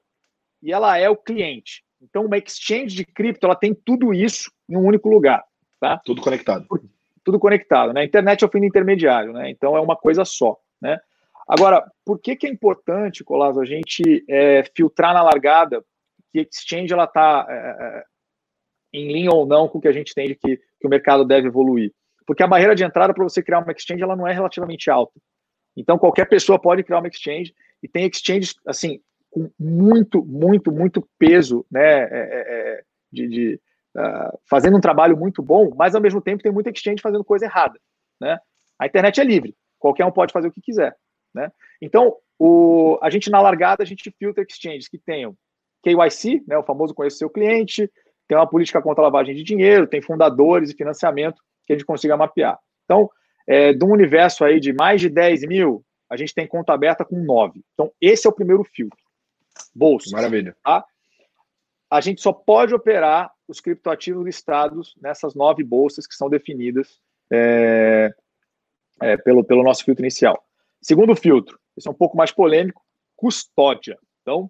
[0.62, 1.84] e ela é o cliente.
[2.02, 5.44] Então uma exchange de cripto, ela tem tudo isso em um único lugar,
[5.80, 6.00] tá?
[6.06, 6.68] Tudo conectado.
[7.24, 8.04] Tudo conectado, né?
[8.04, 9.50] Internet é o fim do intermediário, né?
[9.50, 10.56] Então é uma coisa só.
[10.86, 11.00] Né?
[11.48, 15.84] Agora, por que, que é importante, Colasso, a gente é, filtrar na largada
[16.32, 18.04] que exchange ela está é, é,
[18.94, 21.48] em linha ou não com o que a gente entende que, que o mercado deve
[21.48, 21.92] evoluir?
[22.28, 25.20] Porque a barreira de entrada para você criar uma exchange ela não é relativamente alta.
[25.76, 31.08] Então, qualquer pessoa pode criar uma exchange e tem exchanges assim com muito, muito, muito
[31.18, 33.62] peso, né, é, é, é de, de
[33.98, 37.46] uh, fazendo um trabalho muito bom, mas ao mesmo tempo tem muita exchange fazendo coisa
[37.46, 37.80] errada,
[38.20, 38.40] né?
[38.80, 39.56] A internet é livre,
[39.86, 40.96] qualquer um pode fazer o que quiser.
[41.32, 41.52] Né?
[41.80, 45.38] Então, o, a gente na largada, a gente filtra exchanges que tenham
[45.84, 47.92] KYC, né, o famoso conhecer seu cliente,
[48.28, 51.86] tem uma política contra a lavagem de dinheiro, tem fundadores e financiamento que a gente
[51.86, 52.58] consiga mapear.
[52.86, 53.08] Então,
[53.48, 57.06] é, de um universo aí de mais de 10 mil, a gente tem conta aberta
[57.06, 57.62] com 9.
[57.74, 58.98] Então, esse é o primeiro filtro.
[59.74, 60.10] Bolsa.
[60.12, 60.56] Maravilha.
[60.64, 60.84] Tá?
[61.92, 67.00] A gente só pode operar os criptoativos listados nessas nove bolsas que são definidas
[67.32, 68.12] é,
[69.02, 70.44] é, pelo, pelo nosso filtro inicial.
[70.82, 72.82] Segundo filtro, esse é um pouco mais polêmico,
[73.16, 73.98] custódia.
[74.22, 74.50] Então,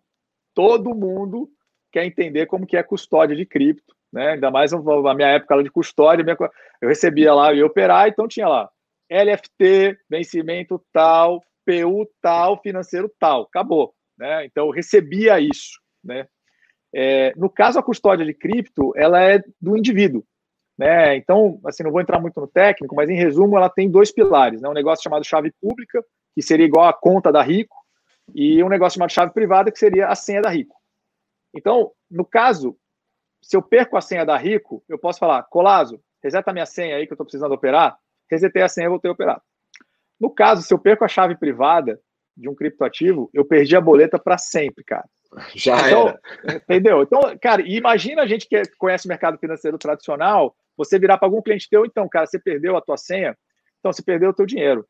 [0.53, 1.49] todo mundo
[1.91, 4.31] quer entender como que é custódia de cripto, né?
[4.31, 6.25] Ainda mais na minha época de custódia,
[6.81, 8.69] eu recebia lá e operar, então tinha lá
[9.09, 14.45] LFT, vencimento tal, PU tal, financeiro tal, acabou, né?
[14.45, 16.27] Então eu recebia isso, né?
[16.93, 20.25] É, no caso a custódia de cripto, ela é do indivíduo.
[20.77, 21.15] Né?
[21.15, 24.61] Então, assim, não vou entrar muito no técnico, mas em resumo, ela tem dois pilares,
[24.61, 24.67] né?
[24.67, 26.03] Um negócio chamado chave pública,
[26.33, 27.75] que seria igual a conta da Rico,
[28.33, 30.75] e um negócio chamado chave privada, que seria a senha da Rico.
[31.53, 32.77] Então, no caso,
[33.41, 37.05] se eu perco a senha da Rico, eu posso falar, Colazo, reseta minha senha aí
[37.05, 37.97] que eu estou precisando operar.
[38.29, 39.41] resetei a senha e voltei a operar.
[40.19, 41.99] No caso, se eu perco a chave privada
[42.35, 45.07] de um criptoativo, eu perdi a boleta para sempre, cara.
[45.53, 46.07] Já então,
[46.43, 46.55] era.
[46.57, 47.01] Entendeu?
[47.03, 51.41] Então, cara, imagina a gente que conhece o mercado financeiro tradicional, você virar para algum
[51.41, 53.35] cliente teu, então, cara, você perdeu a tua senha,
[53.79, 54.85] então você perdeu o teu dinheiro.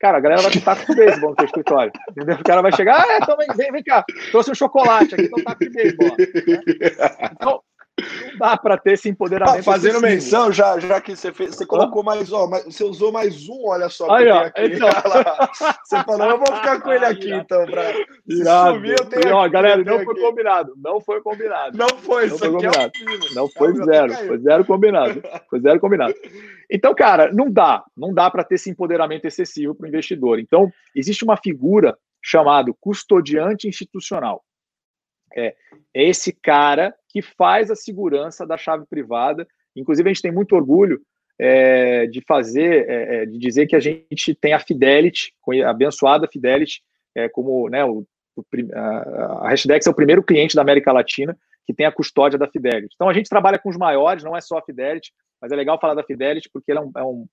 [0.00, 1.92] Cara, a galera vai estar com beisebol no teu escritório.
[2.10, 2.36] Entendeu?
[2.36, 5.42] O cara vai chegar, ah, então vem, vem, vem cá, trouxe um chocolate aqui, então
[5.42, 6.08] tá com beisebol.
[6.08, 6.14] Né?
[7.32, 7.62] Então,
[8.00, 9.60] não dá para ter esse empoderamento.
[9.60, 12.04] Ah, fazendo menção, já, já que você fez, você colocou ah?
[12.04, 14.10] mais, ó, você usou mais um, olha só.
[14.12, 14.62] Aí, ó, aqui.
[14.64, 14.88] Então...
[15.84, 19.34] você falou, eu vou ficar com ele aqui, então, para sumir, eu tenho.
[19.34, 20.74] ó, galera, não foi combinado.
[20.76, 21.78] Não foi combinado.
[21.78, 22.92] Não foi, não foi combinado.
[23.00, 24.14] É não foi é zero.
[24.26, 25.22] Foi zero combinado.
[25.48, 26.14] Foi zero combinado.
[26.70, 27.84] Então, cara, não dá.
[27.96, 30.40] Não dá para ter esse empoderamento excessivo para o investidor.
[30.40, 34.42] Então, existe uma figura chamada custodiante institucional.
[35.36, 35.54] É,
[35.92, 39.46] é esse cara que faz a segurança da chave privada.
[39.76, 41.00] Inclusive, a gente tem muito orgulho
[41.38, 45.32] é, de fazer, é, é de dizer que a gente tem a Fidelity,
[45.64, 46.82] a abençoada Fidelity,
[47.14, 48.04] é, como né, o,
[48.34, 48.44] o,
[48.74, 52.94] a Hashdex é o primeiro cliente da América Latina que tem a custódia da Fidelity.
[52.96, 55.80] Então, a gente trabalha com os maiores, não é só a Fidelity, mas é legal
[55.80, 57.26] falar da Fidelity porque ele é um, é um,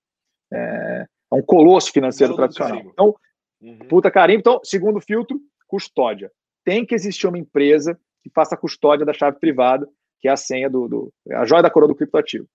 [0.54, 2.82] é, é um colosso financeiro tradicional.
[2.86, 3.16] Então,
[3.60, 3.80] uhum.
[3.90, 4.40] puta carimbo.
[4.40, 6.32] Então, segundo filtro, custódia
[6.64, 9.88] tem que existir uma empresa que faça a custódia da chave privada,
[10.20, 12.48] que é a senha do, do a joia da coroa do criptoativo.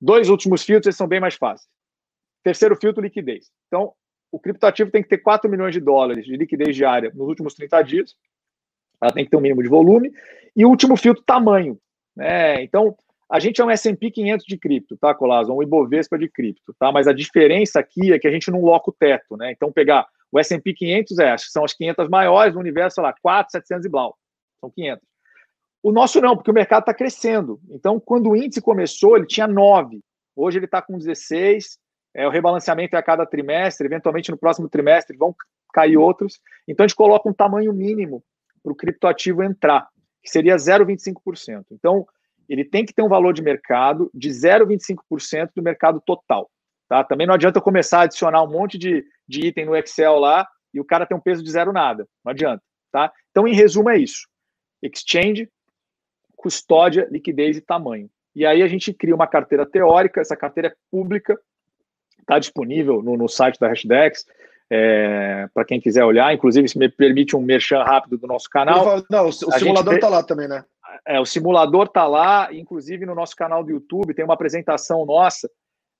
[0.00, 1.68] Dois últimos filtros são bem mais fáceis.
[2.42, 3.50] Terceiro filtro, liquidez.
[3.66, 3.92] Então,
[4.32, 7.82] o criptoativo tem que ter 4 milhões de dólares de liquidez diária nos últimos 30
[7.82, 8.16] dias.
[9.02, 10.12] Ela tem que ter um mínimo de volume.
[10.56, 11.78] E o último filtro, tamanho.
[12.16, 12.62] Né?
[12.62, 12.96] Então,
[13.30, 15.52] a gente é um S&P 500 de cripto, tá, Colazo?
[15.52, 16.90] Um Ibovespa de cripto, tá?
[16.90, 19.52] Mas a diferença aqui é que a gente não loca o teto, né?
[19.52, 23.52] Então, pegar o S&P 500 é, são as 500 maiores no universo, sei lá, 4,
[23.52, 24.16] 700 e blau.
[24.60, 25.04] São 500.
[25.82, 27.60] O nosso não, porque o mercado está crescendo.
[27.70, 30.00] Então, quando o índice começou, ele tinha 9.
[30.36, 31.78] Hoje ele está com 16.
[32.14, 33.86] É, o rebalanceamento é a cada trimestre.
[33.86, 35.34] Eventualmente, no próximo trimestre, vão
[35.72, 36.38] cair outros.
[36.68, 38.22] Então, a gente coloca um tamanho mínimo
[38.62, 39.88] para o criptoativo entrar,
[40.22, 41.64] que seria 0,25%.
[41.70, 42.06] Então,
[42.48, 46.50] ele tem que ter um valor de mercado de 0,25% do mercado total.
[46.88, 47.04] Tá?
[47.04, 50.80] Também não adianta começar a adicionar um monte de, de item no Excel lá e
[50.80, 52.06] o cara tem um peso de zero nada.
[52.24, 52.62] Não adianta.
[52.90, 53.12] Tá?
[53.30, 54.26] Então, em resumo, é isso.
[54.82, 55.48] Exchange,
[56.36, 58.10] custódia, liquidez e tamanho.
[58.34, 61.38] E aí a gente cria uma carteira teórica, essa carteira é pública,
[62.20, 64.24] está disponível no, no, site da Hashdex,
[64.70, 69.04] é, para quem quiser olhar, inclusive se me permite um merchan rápido do nosso canal.
[69.10, 70.64] Não, o, o simulador está lá também, né?
[71.06, 75.50] É, o simulador está lá, inclusive no nosso canal do YouTube tem uma apresentação nossa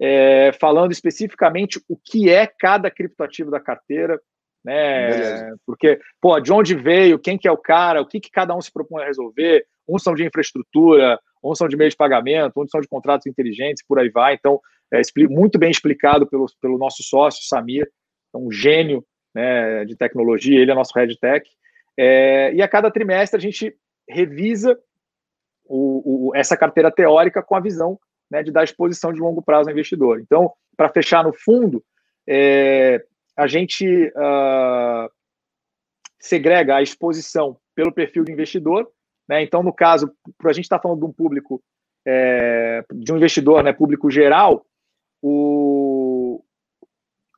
[0.01, 4.19] é, falando especificamente o que é cada criptoativo da carteira,
[4.65, 5.11] né?
[5.11, 5.57] Beleza.
[5.67, 8.61] Porque, pô, de onde veio, quem que é o cara, o que, que cada um
[8.61, 12.71] se propõe a resolver, uns são de infraestrutura, uns são de meio de pagamento, uns
[12.71, 14.35] são de contratos inteligentes, por aí vai.
[14.35, 14.61] Então,
[14.93, 17.89] é muito bem explicado pelo, pelo nosso sócio, Samir,
[18.35, 19.05] é um gênio
[19.35, 21.49] né, de tecnologia, ele é nosso head tech.
[21.97, 23.75] É, e a cada trimestre a gente
[24.09, 24.79] revisa
[25.65, 27.99] o, o, essa carteira teórica com a visão
[28.31, 30.21] né, de dar exposição de longo prazo ao investidor.
[30.21, 31.83] Então, para fechar no fundo,
[32.29, 33.05] é,
[33.41, 35.11] a gente uh,
[36.21, 38.87] segrega a exposição pelo perfil de investidor.
[39.27, 39.43] Né?
[39.43, 41.63] Então, no caso, para a gente estar tá falando de um público,
[42.07, 44.67] é, de um investidor né, público geral,
[45.23, 46.45] o,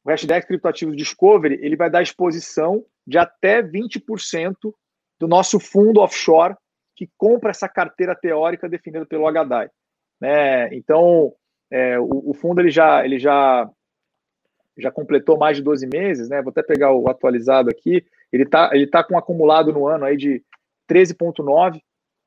[0.04, 4.56] o Hashdex Criptoativos Discovery ele vai dar exposição de até 20%
[5.20, 6.56] do nosso fundo offshore
[6.96, 9.70] que compra essa carteira teórica definida pelo HDAI.
[10.20, 10.74] Né?
[10.74, 11.32] Então,
[11.70, 13.70] é, o, o, fundo ele já, ele já,
[14.78, 16.40] já completou mais de 12 meses, né?
[16.42, 18.04] Vou até pegar o atualizado aqui.
[18.32, 20.42] Ele está ele tá com um acumulado no ano aí de
[20.90, 21.80] 13,9,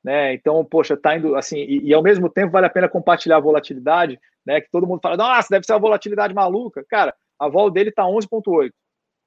[0.04, 0.34] né?
[0.34, 3.40] Então, poxa, tá indo assim, e, e, ao mesmo tempo vale a pena compartilhar a
[3.40, 4.60] volatilidade, né?
[4.60, 6.84] Que todo mundo fala, nossa, deve ser uma volatilidade maluca.
[6.88, 8.70] Cara, a vol dele tá 11,8,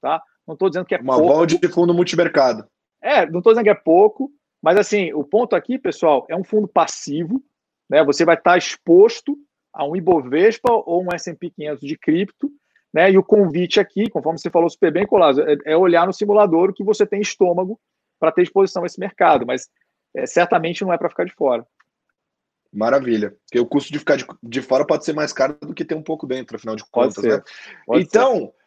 [0.02, 0.22] tá?
[0.48, 1.34] Não estou dizendo que é uma pouco.
[1.34, 2.66] vol de fundo multimercado.
[3.02, 6.44] É, não estou dizendo que é pouco, mas assim, o ponto aqui, pessoal, é um
[6.44, 7.44] fundo passivo,
[7.90, 8.04] né?
[8.04, 9.38] Você vai estar exposto
[9.74, 12.52] a um Ibovespa ou um S&P 500 de cripto,
[12.94, 13.12] né?
[13.12, 16.70] E o convite aqui, conforme você falou super bem, Colasso, é, é olhar no simulador
[16.70, 17.80] o que você tem estômago
[18.20, 19.70] para ter exposição a esse mercado, mas
[20.16, 21.66] é, certamente não é para ficar de fora.
[22.72, 23.36] Maravilha.
[23.46, 25.96] Porque o custo de ficar de, de, fora pode ser mais caro do que ter
[25.96, 27.42] um pouco dentro, afinal de contas, pode né?
[27.86, 28.60] Pode então, ser.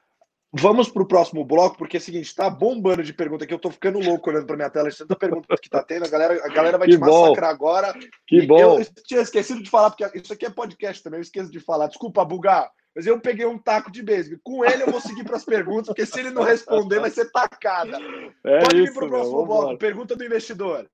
[0.54, 3.54] Vamos para o próximo bloco, porque é o seguinte, está bombando de pergunta aqui.
[3.54, 6.04] Eu estou ficando louco olhando para minha tela de tanta pergunta que está tendo.
[6.04, 7.22] A galera, a galera vai que te bom.
[7.22, 7.94] massacrar agora.
[8.26, 8.58] Que bom.
[8.58, 11.86] Eu tinha esquecido de falar, porque isso aqui é podcast também, eu esqueço de falar.
[11.86, 14.38] Desculpa, Bugar, mas eu peguei um taco de beisebol.
[14.42, 17.30] Com ele eu vou seguir para as perguntas, porque se ele não responder, vai ser
[17.30, 17.98] tacada.
[18.44, 19.78] É Pode isso, vir para o próximo bloco.
[19.78, 20.88] Pergunta do investidor.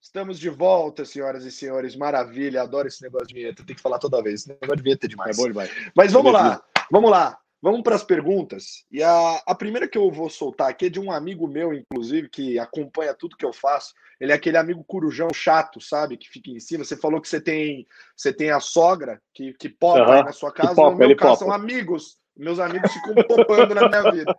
[0.00, 1.94] Estamos de volta, senhoras e senhores.
[1.94, 3.62] Maravilha, adoro esse negócio de vinheta.
[3.62, 4.40] Tem que falar toda vez.
[4.40, 5.38] Esse negócio de vinheta é demais.
[5.38, 5.70] É bom demais.
[5.94, 7.38] Mas vamos lá, vamos lá.
[7.60, 8.84] Vamos para as perguntas.
[8.90, 12.28] E a, a primeira que eu vou soltar aqui é de um amigo meu, inclusive,
[12.28, 13.94] que acompanha tudo que eu faço.
[14.20, 16.16] Ele é aquele amigo corujão chato, sabe?
[16.16, 16.84] Que fica em cima.
[16.84, 17.86] Você falou que você tem,
[18.16, 20.74] você tem a sogra que, que popa aí na sua casa.
[20.74, 21.44] popa, no meu caso, popa.
[21.44, 22.16] são amigos.
[22.36, 24.36] Meus amigos ficam popando na minha vida.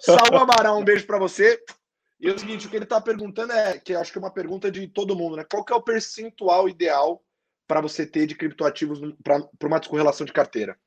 [0.00, 1.60] Salve Amaral, um beijo para você.
[2.20, 4.30] E é o seguinte, o que ele está perguntando é, que acho que é uma
[4.30, 5.44] pergunta de todo mundo, né?
[5.50, 7.20] Qual que é o percentual ideal
[7.66, 10.78] para você ter de criptoativos para uma descorrelação de carteira?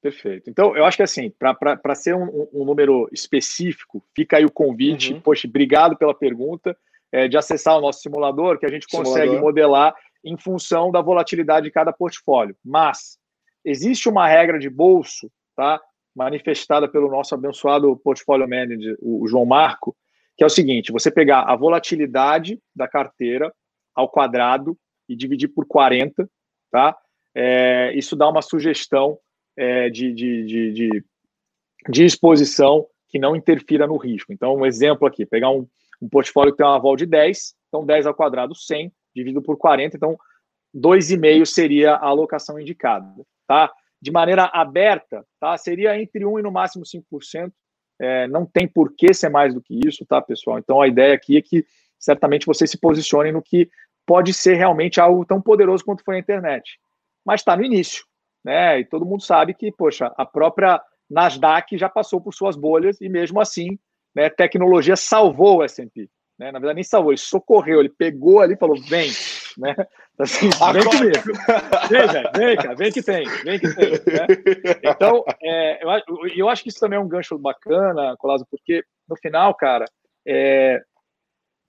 [0.00, 0.48] Perfeito.
[0.48, 5.12] Então, eu acho que assim, para ser um, um- número específico, fica aí o convite.
[5.12, 5.20] Uhum.
[5.20, 6.76] Poxa, obrigado pela pergunta,
[7.10, 9.40] é, de acessar o nosso simulador, que a gente consegue Simulador.
[9.40, 9.94] modelar
[10.24, 12.56] em função da volatilidade de cada portfólio.
[12.64, 13.18] Mas
[13.64, 15.80] existe uma regra de bolso, tá?
[16.14, 19.96] Manifestada pelo nosso abençoado portfólio manager, o o João Marco,
[20.36, 23.52] que é o seguinte: você pegar a volatilidade da carteira
[23.94, 24.78] ao quadrado
[25.08, 26.28] e dividir por 40,
[26.70, 26.96] tá?
[27.34, 29.18] É, isso dá uma sugestão
[29.58, 31.04] é, de, de, de, de,
[31.88, 34.32] de exposição que não interfira no risco.
[34.32, 35.66] Então, um exemplo aqui, pegar um,
[36.00, 39.56] um portfólio que tem uma vol de 10, então 10 ao quadrado 100, dividido por
[39.56, 40.16] 40, então
[40.74, 43.08] 2,5 seria a alocação indicada,
[43.48, 43.72] tá?
[44.00, 45.56] De maneira aberta, tá?
[45.56, 47.50] Seria entre 1 e no máximo 5%,
[48.00, 50.58] é, não tem por que ser mais do que isso, tá, pessoal?
[50.58, 51.66] Então, a ideia aqui é que
[51.98, 53.68] certamente vocês se posicionem no que
[54.06, 56.78] pode ser realmente algo tão poderoso quanto foi a internet.
[57.24, 58.04] Mas está no início,
[58.48, 58.80] né?
[58.80, 60.80] E todo mundo sabe que, poxa, a própria
[61.10, 63.78] Nasdaq já passou por suas bolhas e mesmo assim,
[64.14, 66.08] né, tecnologia salvou o S&P.
[66.38, 66.50] Né?
[66.50, 69.10] Na verdade, nem salvou, ele socorreu, ele pegou ali e falou, vem,
[69.58, 69.76] né?
[70.18, 71.38] Assim, vem comigo.
[71.88, 73.90] Vem, velho, vem, cara, vem que tem, vem que tem.
[73.92, 74.26] Né?
[74.82, 76.04] Então, é, eu, acho-
[76.36, 79.84] eu acho que isso também é um gancho bacana, Colasso, porque no final, cara,
[80.26, 80.82] é,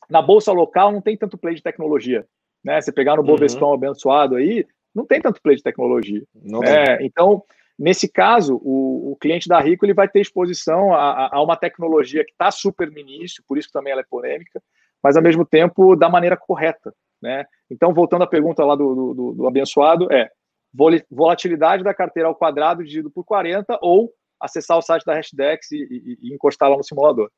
[0.09, 2.25] na bolsa local não tem tanto play de tecnologia.
[2.63, 2.82] Né?
[2.82, 4.65] Você pegar no Bovescão abençoado aí,
[5.00, 6.24] não tem tanto play de tecnologia.
[6.36, 7.43] Não É, então,
[7.78, 12.24] nesse caso, o, o cliente da Rico ele vai ter exposição a, a- uma tecnologia
[12.26, 14.62] que está super no início, por isso que também ela é polêmica,
[15.02, 16.93] mas ao mesmo tempo da maneira correta.
[17.22, 17.45] Né?
[17.70, 20.30] Então, voltando à pergunta lá do, do- do- do abençoado, é
[21.10, 25.78] volatilidade da carteira ao quadrado dividido por 40 ou acessar o site da Hashdex e,
[25.78, 27.30] e- e encostar lá no simulador.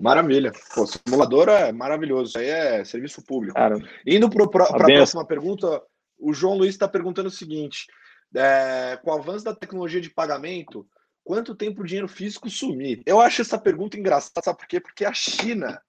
[0.00, 0.52] Maravilha.
[0.74, 2.30] Pô, simulador é maravilhoso.
[2.30, 3.54] Isso aí é serviço público.
[3.54, 5.82] Cara, Indo para a próxima pergunta,
[6.18, 7.86] o João Luiz está perguntando o seguinte:
[8.34, 10.86] é, com o avanço da tecnologia de pagamento,
[11.24, 13.02] quanto tempo o dinheiro físico sumir?
[13.06, 14.80] Eu acho essa pergunta engraçada, sabe por quê?
[14.80, 15.80] Porque a China,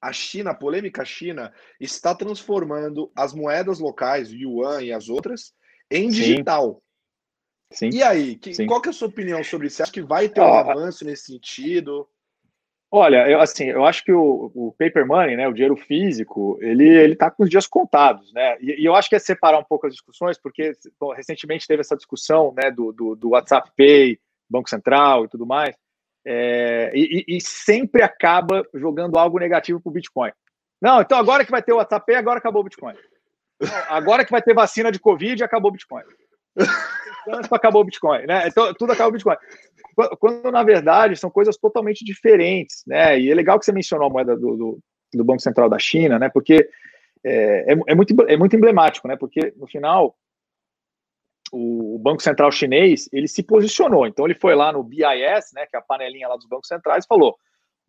[0.00, 5.54] a China, a polêmica China, está transformando as moedas locais, o yuan e as outras,
[5.90, 6.16] em Sim.
[6.16, 6.82] digital.
[7.72, 7.90] sim.
[7.90, 8.66] E aí, que- Sim.
[8.66, 9.76] qual que é a sua opinião sobre isso?
[9.76, 12.08] Você acha que vai ter um Ah, avanço nesse sentido?
[12.94, 16.86] Olha, eu, assim, eu acho que o, o paper money, né, o dinheiro físico, ele
[16.86, 18.58] ele está com os dias contados, né?
[18.60, 21.80] E, e eu acho que é separar um pouco as discussões, porque bom, recentemente teve
[21.80, 24.18] essa discussão, né, do, do, do WhatsApp Pay,
[24.48, 25.74] Banco Central e tudo mais,
[26.26, 30.30] é, e, e- sempre acaba jogando algo negativo para o Bitcoin.
[30.78, 32.94] Não, então agora que vai ter o WhatsApp Pay, agora acabou o Bitcoin.
[33.58, 36.02] Não, agora que vai ter vacina de Covid, acabou o Bitcoin.
[37.24, 38.48] Trânsito, acabou o Bitcoin, né?
[38.48, 39.36] Então tudo acaba o Bitcoin
[40.18, 43.18] quando, na verdade são coisas totalmente diferentes, né?
[43.18, 44.78] E é legal que você mencionou a moeda do, do,
[45.14, 46.28] do Banco Central da China, né?
[46.28, 46.68] Porque
[47.24, 49.16] é, é, é muito, é muito emblemático, né?
[49.16, 50.16] Porque no final
[51.52, 55.66] o, Banco Central chinês ele se posicionou, então ele foi lá no BIS, né?
[55.66, 57.36] Que é a panelinha lá dos bancos centrais, falou: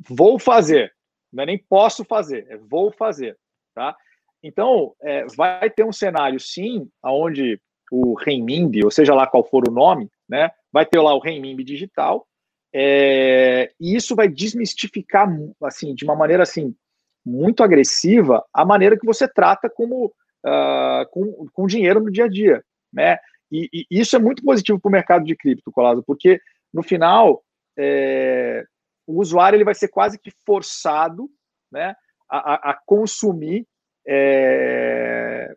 [0.10, 0.93] vou fazer,
[1.32, 3.38] não é nem posso fazer, é vou fazer,
[3.74, 3.95] tá?
[4.43, 7.60] Então é, vai ter um cenário sim, aonde
[7.91, 10.50] o renminbi, ou seja lá qual for o nome, né?
[10.72, 12.28] Vai ter lá o renminbi digital,
[12.74, 15.30] é, e isso vai desmistificar,
[15.62, 16.76] assim, de uma maneira assim
[17.24, 22.28] muito agressiva, a maneira que você trata como uh, com, com dinheiro no dia a
[22.28, 23.20] dia, né?
[23.52, 26.42] E, e isso é muito positivo para o mercado de cripto, Colado, porque
[26.74, 27.44] no final
[27.78, 28.66] é,
[29.06, 31.30] o usuário ele vai ser quase que forçado,
[31.72, 31.96] né,
[32.28, 33.68] a, a consumir
[34.08, 35.56] é,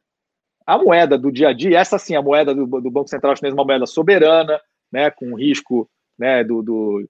[0.66, 1.78] a moeda do dia a dia.
[1.78, 4.60] Essa sim, a moeda do, do Banco Central Chinês, uma moeda soberana,
[4.90, 5.88] né, com risco
[6.18, 7.08] né, do, do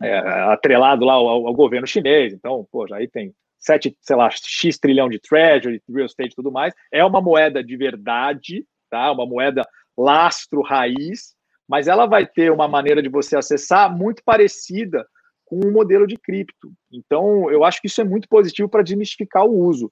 [0.00, 0.18] é,
[0.52, 2.32] atrelado lá ao, ao, governo chinês.
[2.32, 6.50] Então, pô, aí tem sete, sei lá, x trilhão de treasury, real estate e tudo
[6.50, 6.74] mais.
[6.92, 9.10] É uma moeda de verdade, tá?
[9.12, 9.62] Uma moeda
[9.96, 11.34] lastro raiz,
[11.68, 15.06] mas ela vai ter uma maneira de você acessar muito parecida
[15.44, 16.72] com o um modelo de cripto.
[16.92, 19.90] Então, eu acho que isso é muito positivo para desmistificar o uso.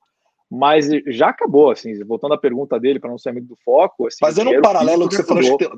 [0.51, 4.07] Mas já acabou, assim, voltando à pergunta dele, para não sair muito do foco.
[4.07, 5.71] Assim, Fazendo um paralelo que você falou, tem,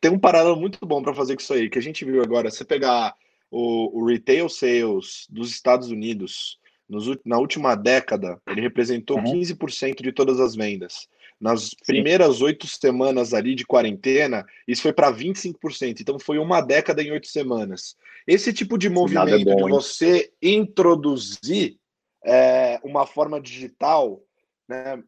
[0.00, 2.50] tem, um paralelo muito bom para fazer com isso aí, que a gente viu agora.
[2.50, 3.14] Você pegar
[3.50, 6.58] o, o, retail sales dos Estados Unidos
[6.88, 9.40] nos, na última década, ele representou uhum.
[9.40, 11.08] 15% de todas as vendas.
[11.40, 16.00] Nas primeiras oito semanas ali de quarentena, isso foi para 25%.
[16.00, 17.96] Então foi uma década em oito semanas.
[18.26, 21.78] Esse tipo de é movimento é bom, de você introduzir
[22.24, 24.20] é, uma forma digital,
[24.68, 25.02] né,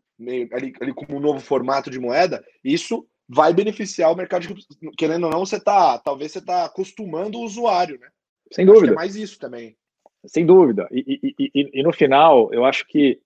[0.52, 4.54] ali, ali como um novo formato de moeda, isso vai beneficiar o mercado de
[4.98, 8.08] querendo ou não, você tá, talvez você está acostumando o usuário, né?
[8.52, 8.92] Sem dúvida.
[8.92, 9.76] é mais isso também.
[10.26, 10.88] Sem dúvida.
[10.90, 13.20] E, e, e, e, no final, eu acho que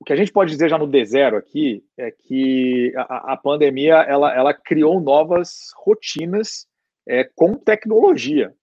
[0.00, 3.96] o que a gente pode dizer já no D0 aqui é que a, a pandemia
[3.96, 6.66] ela, ela criou novas rotinas
[7.06, 8.54] é, com tecnologia.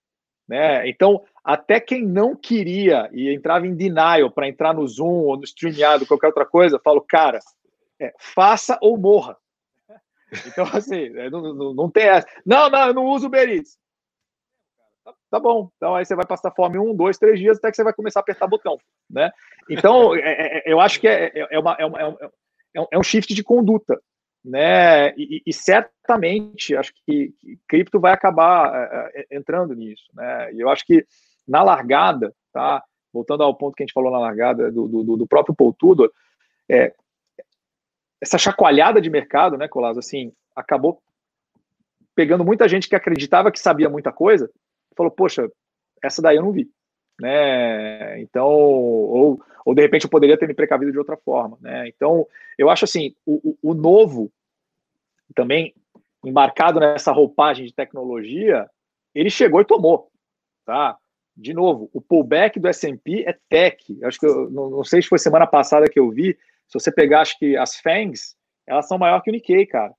[0.48, 0.90] Né?
[0.90, 5.44] Então, até quem não queria e entrava em denial para entrar no Zoom ou no
[5.44, 7.40] StreamYard, qualquer outra coisa, falo, cara,
[8.02, 9.38] é, faça ou morra.
[10.48, 12.28] Então, assim, é, não, não, não tem essa.
[12.44, 13.48] Não, não, eu não uso Uber.
[15.06, 15.70] Tá, tá, bom.
[15.78, 18.20] Então aí você vai passar fome um, dois, três dias até que você vai começar
[18.20, 18.78] a apertar botão,
[19.10, 19.32] né?
[19.70, 23.04] Então é, é, eu acho que é, é, uma, é, uma, é, um, é um
[23.04, 24.02] shift de conduta,
[24.44, 25.16] né?
[25.16, 30.52] E, e certamente acho que, que, cripto vai acabar entrando nisso, né?
[30.54, 31.06] E eu acho que
[31.48, 32.84] na largada, tá?
[33.14, 36.12] Voltando ao ponto que a gente falou na largada do, do, do próprio Paul Tudor,
[36.70, 36.94] é,
[38.22, 41.02] essa chacoalhada de mercado, né, Colasso, assim, acabou
[42.16, 44.50] pegando muita gente que acreditava que sabia muita coisa,
[44.96, 45.52] falou, poxa,
[46.02, 46.70] essa daí eu não vi,
[47.20, 48.20] né?
[48.22, 51.88] Então, ou, ou de repente eu poderia ter me precavido de outra forma, né?
[51.90, 52.26] Então,
[52.58, 54.32] eu acho assim, o, o, o novo
[55.36, 55.74] também
[56.24, 58.70] embarcado nessa roupagem de tecnologia,
[59.14, 60.10] ele chegou e tomou,
[60.66, 60.98] tá?
[61.36, 63.98] De novo, o pullback do S&P é tech.
[64.04, 66.38] acho que eu não, não, sei se foi semana passada que eu vi.
[66.68, 69.94] Se você pegar, acho que as FANGs, elas são maior que o Nikkei, cara.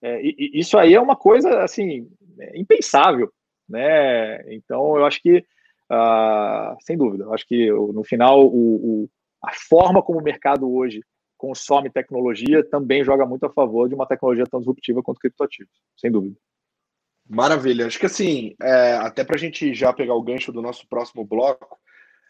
[0.00, 2.08] É, e, e isso aí é uma coisa assim
[2.54, 3.32] impensável,
[3.68, 4.54] né?
[4.54, 5.38] Então, eu acho que,
[5.90, 9.10] uh, sem dúvida, eu acho que no final o, o,
[9.42, 11.00] a forma como o mercado hoje
[11.36, 16.10] consome tecnologia também joga muito a favor de uma tecnologia tão disruptiva quanto criptoativos, sem
[16.10, 16.36] dúvida.
[17.28, 17.86] Maravilha.
[17.86, 21.24] Acho que assim, é, até para a gente já pegar o gancho do nosso próximo
[21.24, 21.78] bloco,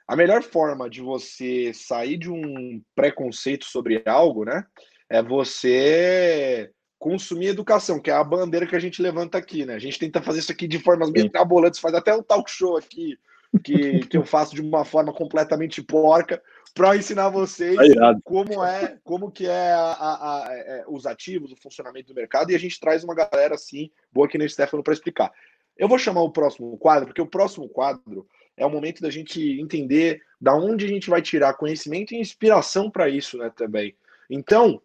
[0.09, 4.65] a melhor forma de você sair de um preconceito sobre algo, né,
[5.11, 9.75] é você consumir educação, que é a bandeira que a gente levanta aqui, né?
[9.75, 12.77] A gente tenta fazer isso aqui de formas bem cabolantes, faz até um talk show
[12.77, 13.19] aqui
[13.59, 16.43] que, que eu faço de uma forma completamente porca
[16.75, 21.53] para ensinar vocês é como é, como que é a, a, a, é, os ativos,
[21.53, 24.83] o funcionamento do mercado, e a gente traz uma galera assim, boa aqui no Stefano
[24.83, 25.33] para explicar.
[25.77, 28.27] Eu vou chamar o próximo quadro, porque o próximo quadro
[28.57, 32.91] é o momento da gente entender da onde a gente vai tirar conhecimento e inspiração
[32.91, 33.95] para isso, né, também.
[34.29, 34.83] Então,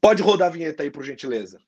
[0.00, 1.58] Pode rodar a vinheta aí, por gentileza.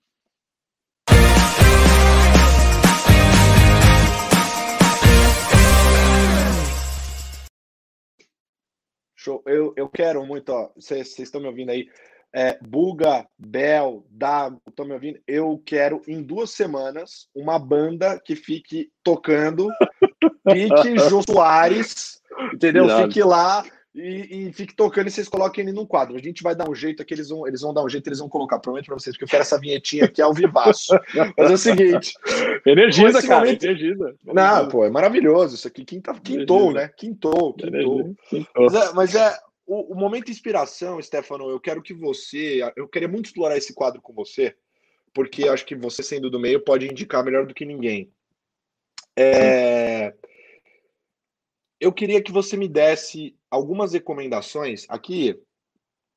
[9.27, 9.43] Show.
[9.45, 10.71] Eu, eu quero muito, ó.
[10.77, 11.89] Vocês estão me ouvindo aí?
[12.33, 15.19] É, Buga, Bel, Dago, estão me ouvindo?
[15.27, 19.69] Eu quero em duas semanas uma banda que fique tocando,
[20.45, 22.21] pique Jô Soares,
[22.55, 22.89] entendeu?
[23.03, 23.65] Fique lá
[23.97, 26.17] e, e, fique tocando e vocês coloquem ele num quadro.
[26.17, 28.19] A gente vai dar um jeito aqui, eles vão, eles vão dar um jeito, eles
[28.19, 28.59] vão colocar.
[28.59, 30.93] Prometo para vocês, porque eu quero essa vinhetinha aqui ao vivaço.
[31.37, 32.13] Mas é o seguinte.
[32.67, 33.65] Energiza, cara, momento...
[33.65, 34.15] energiza.
[34.25, 35.85] Não, pô, é maravilhoso isso aqui.
[35.85, 36.91] Quinta, quintou, né?
[36.97, 38.15] Quintou, quintou.
[38.55, 42.61] Mas é, mas é o, o, momento de inspiração, Stefano, eu quero que você.
[42.77, 44.55] Eu queria muito explorar esse quadro com você,
[45.15, 48.11] porque acho que você, sendo do meio, pode indicar melhor do que ninguém.
[49.17, 50.13] É
[51.81, 55.39] eu queria que você me desse algumas recomendações aqui,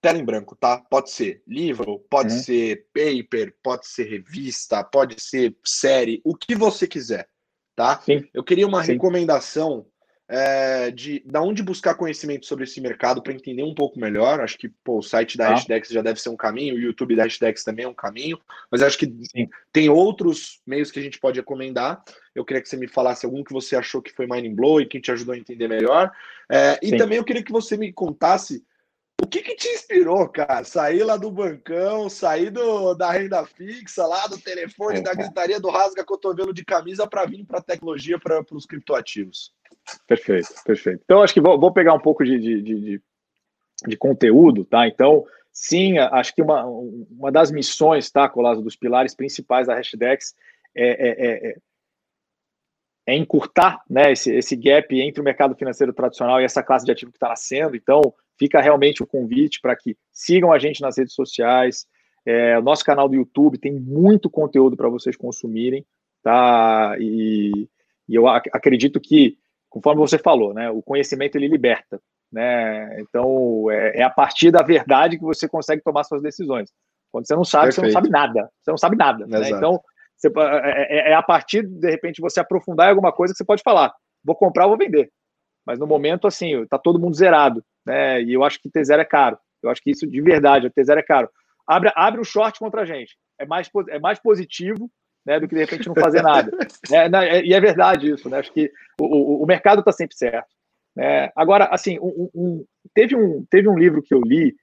[0.01, 0.81] tela em branco, tá?
[0.89, 2.39] Pode ser livro, pode uhum.
[2.39, 7.29] ser paper, pode ser revista, pode ser série, o que você quiser,
[7.75, 7.99] tá?
[8.01, 8.27] Sim.
[8.33, 8.93] Eu queria uma Sim.
[8.93, 9.85] recomendação
[10.31, 14.39] é, de da onde buscar conhecimento sobre esse mercado para entender um pouco melhor.
[14.39, 15.49] Acho que pô, o site da ah.
[15.51, 18.39] Hashdex já deve ser um caminho, o YouTube da Hashdex também é um caminho,
[18.71, 19.49] mas acho que Sim.
[19.73, 22.03] tem outros meios que a gente pode recomendar.
[22.35, 24.85] Eu queria que você me falasse algum que você achou que foi Mining Blow e
[24.85, 26.11] que te ajudou a entender melhor.
[26.51, 28.63] É, e também eu queria que você me contasse
[29.21, 30.63] o que, que, te inspirou, cara?
[30.63, 35.69] Sair lá do bancão, sair do, da renda fixa, lá do telefone, da gritaria do
[35.69, 39.51] rasga cotovelo de camisa para vir para a tecnologia, para os criptoativos.
[40.07, 41.01] Perfeito, perfeito.
[41.03, 43.01] Então, acho que vou, vou pegar um pouco de, de, de,
[43.87, 44.87] de, conteúdo, tá?
[44.87, 50.35] Então, sim, acho que uma, uma das missões, tá, Colasso, dos pilares principais da Hashdex
[50.75, 51.55] é, é, é,
[53.07, 56.91] é, encurtar né, esse, esse gap entre o mercado financeiro tradicional e essa classe de
[56.91, 57.75] ativo que está nascendo.
[57.75, 58.01] Então,
[58.37, 61.85] fica realmente o convite para que sigam a gente nas redes sociais.
[62.25, 65.85] É, o nosso canal do YouTube tem muito conteúdo para vocês consumirem,
[66.23, 66.95] tá?
[66.99, 67.67] E,
[68.07, 69.37] e eu ac acredito que
[69.69, 70.69] conforme você falou, né?
[70.69, 72.01] O conhecimento ele liberta,
[72.31, 72.99] né?
[73.01, 76.71] Então é, é a partir da verdade que você consegue tomar suas decisões.
[77.11, 77.81] Quando você não sabe, Perfeito.
[77.81, 78.49] você não sabe nada.
[78.61, 79.25] Você não sabe nada.
[79.25, 79.49] Né?
[79.49, 79.81] Então
[80.15, 83.45] você, é, é, é, a partir de repente você aprofundar em alguma coisa que você
[83.45, 83.93] pode falar,
[84.23, 85.11] vou comprar, vou vender.
[85.65, 88.21] Mas no momento assim, tá todo mundo zerado, né?
[88.21, 89.37] E eu acho que T0 é caro.
[89.61, 91.29] Eu acho que isso de verdade, o T0 é caro.
[91.67, 93.15] Abre, abre o short contra a gente.
[93.39, 94.89] É mais, é mais positivo
[95.25, 96.51] né, do que de repente não fazer nada.
[96.91, 98.39] é, é, e é verdade isso, né?
[98.39, 100.47] Acho que o, o, o mercado está sempre certo.
[100.95, 101.31] Né?
[101.35, 104.55] Agora, assim, um, um, teve, um, teve um livro que eu li,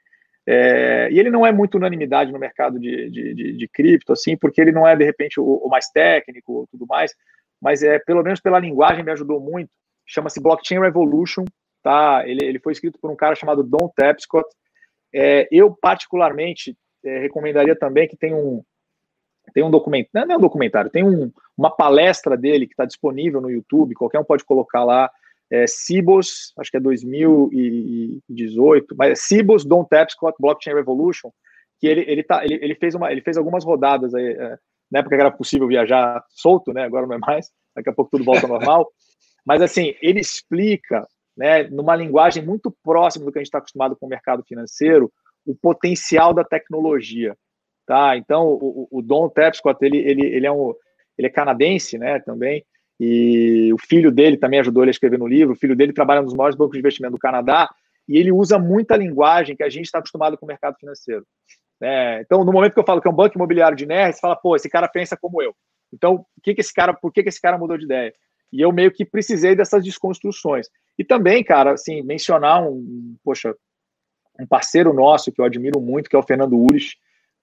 [0.47, 4.37] é, e ele não é muito unanimidade no mercado de, de, de, de cripto, assim,
[4.37, 7.13] porque ele não é, de repente, o, o mais técnico tudo mais,
[7.61, 9.71] mas é pelo menos pela linguagem me ajudou muito.
[10.07, 11.45] Chama-se Blockchain Revolution,
[11.83, 12.23] tá?
[12.27, 14.49] Ele, ele foi escrito por um cara chamado Don Tapscott.
[15.13, 18.63] É, eu, particularmente, é, recomendaria também que tem um,
[19.53, 23.41] tem um documentário, não é um documentário, tem um, uma palestra dele que está disponível
[23.41, 25.09] no YouTube, qualquer um pode colocar lá,
[25.51, 31.31] é, Cibos, acho que é 2018, mas é Cibos, Don Tapscott, Blockchain Revolution,
[31.81, 34.59] que ele, ele, tá, ele, ele, fez uma, ele fez algumas rodadas aí, é,
[34.91, 38.25] na época era possível viajar solto, né, agora não é mais, daqui a pouco tudo
[38.25, 38.91] volta ao normal,
[39.45, 43.97] mas assim, ele explica, né, numa linguagem muito próxima do que a gente está acostumado
[43.97, 45.13] com o mercado financeiro,
[45.47, 47.37] o potencial da tecnologia.
[47.87, 48.17] Tá?
[48.17, 50.75] Então, o, o Don Tapscott, ele, ele, ele, é um,
[51.17, 52.65] ele é canadense né, também,
[52.99, 55.55] e o filho dele também ajudou ele a escrever no livro.
[55.55, 57.69] O filho dele trabalha nos maiores bancos de investimento do Canadá
[58.09, 61.25] e ele usa muita linguagem que a gente está acostumado com o mercado financeiro.
[61.81, 64.21] É, então, no momento que eu falo que é um banco imobiliário de NER, você
[64.21, 65.55] fala, pô, esse cara pensa como eu.
[65.93, 68.15] Então, o que que esse cara, por que, que esse cara mudou de ideia?
[68.53, 70.69] E eu meio que precisei dessas desconstruções.
[70.99, 73.55] E também, cara, assim, mencionar um, poxa,
[74.41, 76.95] um parceiro nosso que eu admiro muito, que é o Fernando Ures,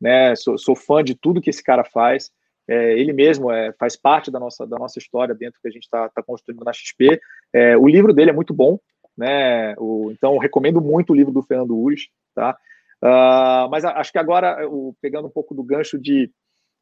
[0.04, 0.36] né?
[0.36, 2.30] Sou, sou fã de tudo que esse cara faz.
[2.68, 5.84] É, ele mesmo é, faz parte da nossa, da nossa história dentro que a gente
[5.84, 7.22] está tá construindo na XP.
[7.54, 8.78] É, o livro dele é muito bom,
[9.18, 9.74] né?
[9.78, 12.58] O, então, recomendo muito o livro do Fernando Ures, tá?
[13.02, 16.30] Uh, mas acho que agora, o, pegando um pouco do gancho de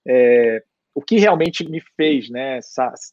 [0.07, 0.63] é,
[0.93, 2.59] o que realmente me fez, né?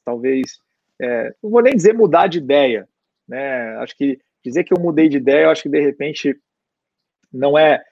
[0.04, 0.58] talvez,
[1.00, 2.88] é, não vou nem dizer mudar de ideia,
[3.26, 3.76] né?
[3.76, 6.38] Acho que dizer que eu mudei de ideia, eu acho que de repente
[7.32, 7.82] não é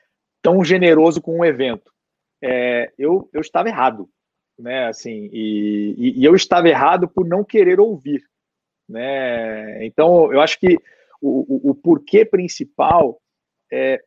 [0.42, 1.92] tão generoso com um evento.
[2.43, 4.09] É, eu, eu estava errado,
[4.59, 4.87] né?
[4.89, 8.22] Assim, e, e, e, eu estava errado por não querer ouvir,
[8.89, 9.84] né?
[9.84, 10.76] Então, eu acho que
[11.20, 13.20] o, o, o porquê principal
[13.72, 14.03] é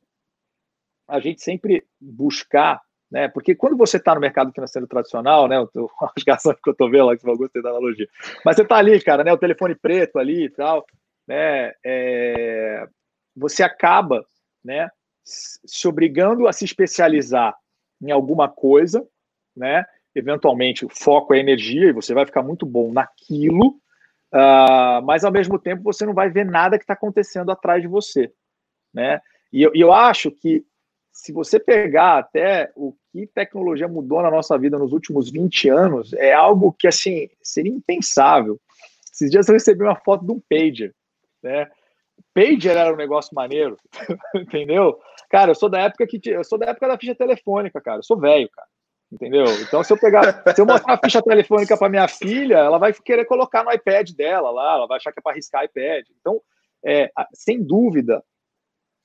[1.08, 3.28] a gente sempre buscar, né?
[3.28, 5.60] Porque quando você está no mercado financeiro tradicional, né?
[5.60, 8.08] O rasgação que eu estou vendo lá, que eu gostei da analogia,
[8.46, 9.34] mas você está ali, cara, né?
[9.34, 10.86] O telefone preto ali e tal,
[11.28, 11.74] né?
[11.84, 12.88] É,
[13.36, 14.24] você acaba,
[14.64, 14.90] né?
[15.24, 17.56] se obrigando a se especializar
[18.02, 19.06] em alguma coisa,
[19.56, 19.86] né?
[20.16, 23.70] Eventualmente o foco é energia e você vai ficar muito bom naquilo,
[24.34, 27.88] uh, mas ao mesmo tempo você não vai ver nada que está acontecendo atrás de
[27.88, 28.32] você,
[28.93, 29.22] né?
[29.52, 30.64] E eu, e eu acho que
[31.12, 36.14] se você pegar até o que tecnologia mudou na nossa vida nos últimos 20 anos,
[36.14, 38.60] é algo que assim seria impensável.
[39.14, 40.95] Esses dias eu recebi uma foto de um pager,
[41.43, 41.70] né?
[42.34, 43.78] Pager era um negócio maneiro,
[44.36, 45.00] entendeu?
[45.30, 48.00] Cara, eu sou da época que eu sou da época da ficha telefônica, cara.
[48.00, 48.68] Eu sou velho, cara.
[49.12, 49.46] Entendeu?
[49.62, 50.24] Então, se eu pegar,
[50.56, 54.12] se eu mostrar a ficha telefônica para minha filha, ela vai querer colocar no iPad
[54.12, 56.06] dela lá, ela vai achar que é para riscar iPad.
[56.20, 56.42] Então,
[56.86, 58.24] é, sem dúvida,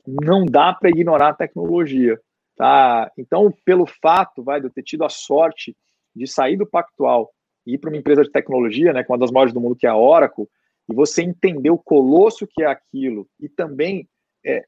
[0.07, 2.21] não dá para ignorar a tecnologia,
[2.57, 3.11] tá?
[3.17, 5.75] Então, pelo fato, vai, de eu ter tido a sorte
[6.15, 7.31] de sair do Pactual
[7.67, 9.87] e ir para uma empresa de tecnologia, né, com uma das maiores do mundo que
[9.87, 10.47] é a Oracle,
[10.91, 14.09] e você entender o colosso que é aquilo e também
[14.45, 14.65] é,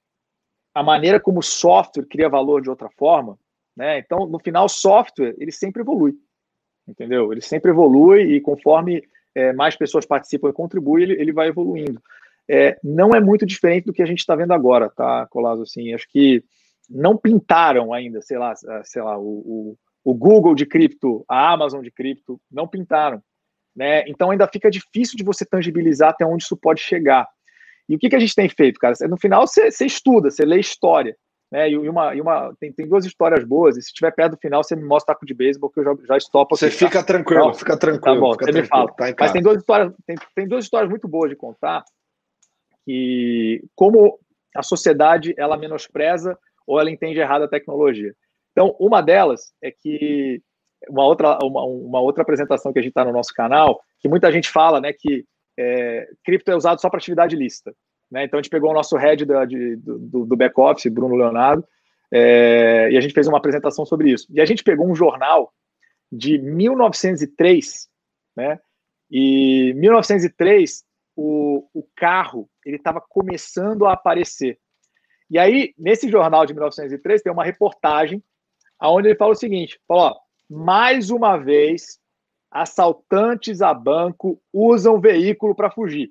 [0.74, 3.38] a maneira como o software cria valor de outra forma,
[3.76, 3.98] né?
[3.98, 6.14] Então, no final, o software ele sempre evolui,
[6.86, 7.32] entendeu?
[7.32, 9.02] Ele sempre evolui e conforme
[9.34, 12.00] é, mais pessoas participam e contribuem, ele, ele vai evoluindo.
[12.48, 15.62] É, não é muito diferente do que a gente está vendo agora, tá, Colasso?
[15.62, 16.42] Assim, acho que
[16.88, 18.54] não pintaram ainda, sei lá,
[18.84, 23.20] sei lá, o, o, o Google de cripto, a Amazon de cripto, não pintaram.
[23.76, 24.04] Né?
[24.08, 27.28] Então ainda fica difícil de você tangibilizar até onde isso pode chegar.
[27.88, 28.94] E o que, que a gente tem feito, cara?
[29.08, 31.16] No final você, você estuda, você lê história.
[31.52, 31.70] Né?
[31.70, 34.64] E uma, e uma tem, tem duas histórias boas, e se estiver perto do final,
[34.64, 36.56] você me mostra taco de beisebol, que eu já, já estopo.
[36.56, 37.04] Você fica tá?
[37.04, 38.14] tranquilo, então, fica tranquilo.
[38.16, 38.92] Tá bom, você tranquilo, me fala.
[38.94, 41.84] Tá Mas tem duas, histórias, tem, tem duas histórias muito boas de contar,
[42.84, 44.18] que como
[44.56, 48.12] a sociedade ela menospreza ou ela entende errado a tecnologia.
[48.50, 50.42] Então, uma delas é que
[50.88, 54.30] uma outra, uma, uma outra apresentação que a gente está no nosso canal, que muita
[54.32, 55.24] gente fala, né, que
[55.58, 57.74] é, cripto é usado só para atividade lícita.
[58.10, 58.24] Né?
[58.24, 61.66] Então a gente pegou o nosso head da, de, do, do back-office, Bruno Leonardo,
[62.12, 64.26] é, e a gente fez uma apresentação sobre isso.
[64.30, 65.52] E a gente pegou um jornal
[66.10, 67.88] de 1903,
[68.36, 68.60] né?
[69.10, 70.84] E 1903
[71.16, 74.58] o, o carro ele estava começando a aparecer.
[75.28, 78.22] E aí, nesse jornal de 1903, tem uma reportagem
[78.80, 80.18] onde ele fala o seguinte: fala, ó,
[80.48, 81.98] mais uma vez,
[82.50, 86.10] assaltantes a banco usam veículo para fugir.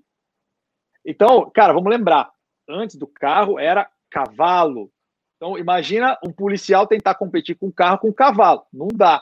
[1.05, 2.31] Então, cara, vamos lembrar:
[2.67, 4.91] antes do carro era cavalo.
[5.35, 8.65] Então, imagina um policial tentar competir com um carro com um cavalo.
[8.71, 9.21] Não dá.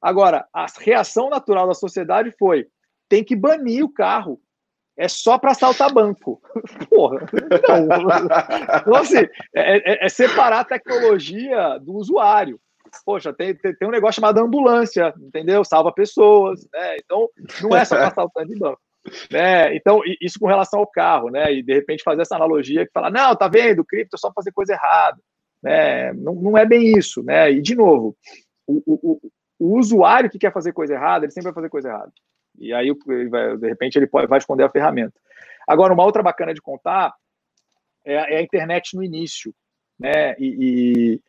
[0.00, 2.66] Agora, a reação natural da sociedade foi:
[3.08, 4.40] tem que banir o carro.
[4.96, 6.40] É só para assaltar banco.
[6.90, 7.20] Porra.
[7.20, 8.08] Não.
[8.80, 9.18] Então, assim,
[9.54, 12.60] é, é, é, separar a tecnologia do usuário.
[13.04, 15.64] Poxa, tem, tem, tem, um negócio chamado ambulância, entendeu?
[15.64, 16.66] Salva pessoas.
[16.72, 16.96] Né?
[17.04, 17.28] Então,
[17.62, 18.80] não é só para assaltar de banco.
[19.30, 19.74] Né?
[19.74, 21.52] Então, isso com relação ao carro, né?
[21.52, 24.52] E de repente fazer essa analogia que fala, não, tá vendo, cripto é só fazer
[24.52, 25.18] coisa errada.
[25.62, 26.12] Né?
[26.12, 27.50] Não, não é bem isso, né?
[27.50, 28.16] E de novo,
[28.66, 29.20] o, o,
[29.58, 32.12] o usuário que quer fazer coisa errada, ele sempre vai fazer coisa errada.
[32.58, 32.92] E aí,
[33.30, 35.14] vai, de repente, ele pode, vai esconder a ferramenta.
[35.66, 37.14] Agora, uma outra bacana de contar
[38.04, 39.54] é, é a internet no início.
[39.98, 40.34] Né?
[40.38, 41.20] E, e,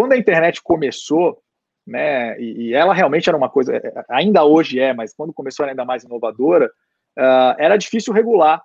[0.00, 1.42] quando a internet começou,
[1.86, 3.78] né, e, e, ela realmente era uma coisa,
[4.08, 6.72] ainda hoje é, mas quando começou era ainda mais inovadora,
[7.18, 8.62] uh, era difícil regular.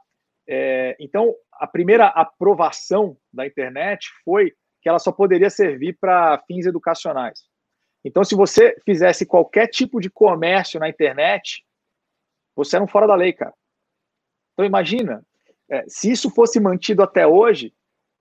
[0.47, 6.65] É, então, a primeira aprovação da internet foi que ela só poderia servir para fins
[6.65, 7.41] educacionais.
[8.05, 11.65] Então, se você fizesse qualquer tipo de comércio na internet,
[12.55, 13.53] você era um fora da lei, cara.
[14.53, 15.21] Então, imagina,
[15.69, 17.73] é, se isso fosse mantido até hoje,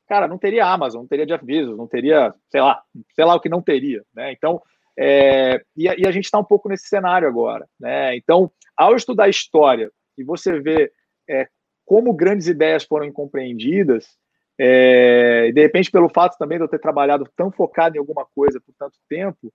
[0.07, 2.83] cara, não teria Amazon, não teria Jeff Bezos, não teria, sei lá,
[3.15, 4.33] sei lá o que não teria, né?
[4.33, 4.63] Então,
[4.97, 8.17] é, e, a, e, a, gente está um pouco nesse cenário agora, né?
[8.17, 10.93] Então, ao estudar história e você vê
[11.29, 11.49] é,
[11.85, 14.17] como grandes ideias foram incompreendidas,
[14.59, 18.25] é, e de repente pelo fato também de eu ter trabalhado tão focado em alguma
[18.25, 19.53] coisa por tanto tempo,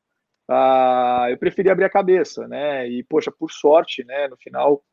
[0.52, 2.88] ah, eu preferi abrir a cabeça, né?
[2.90, 4.84] E, poxa, por sorte, né, no final,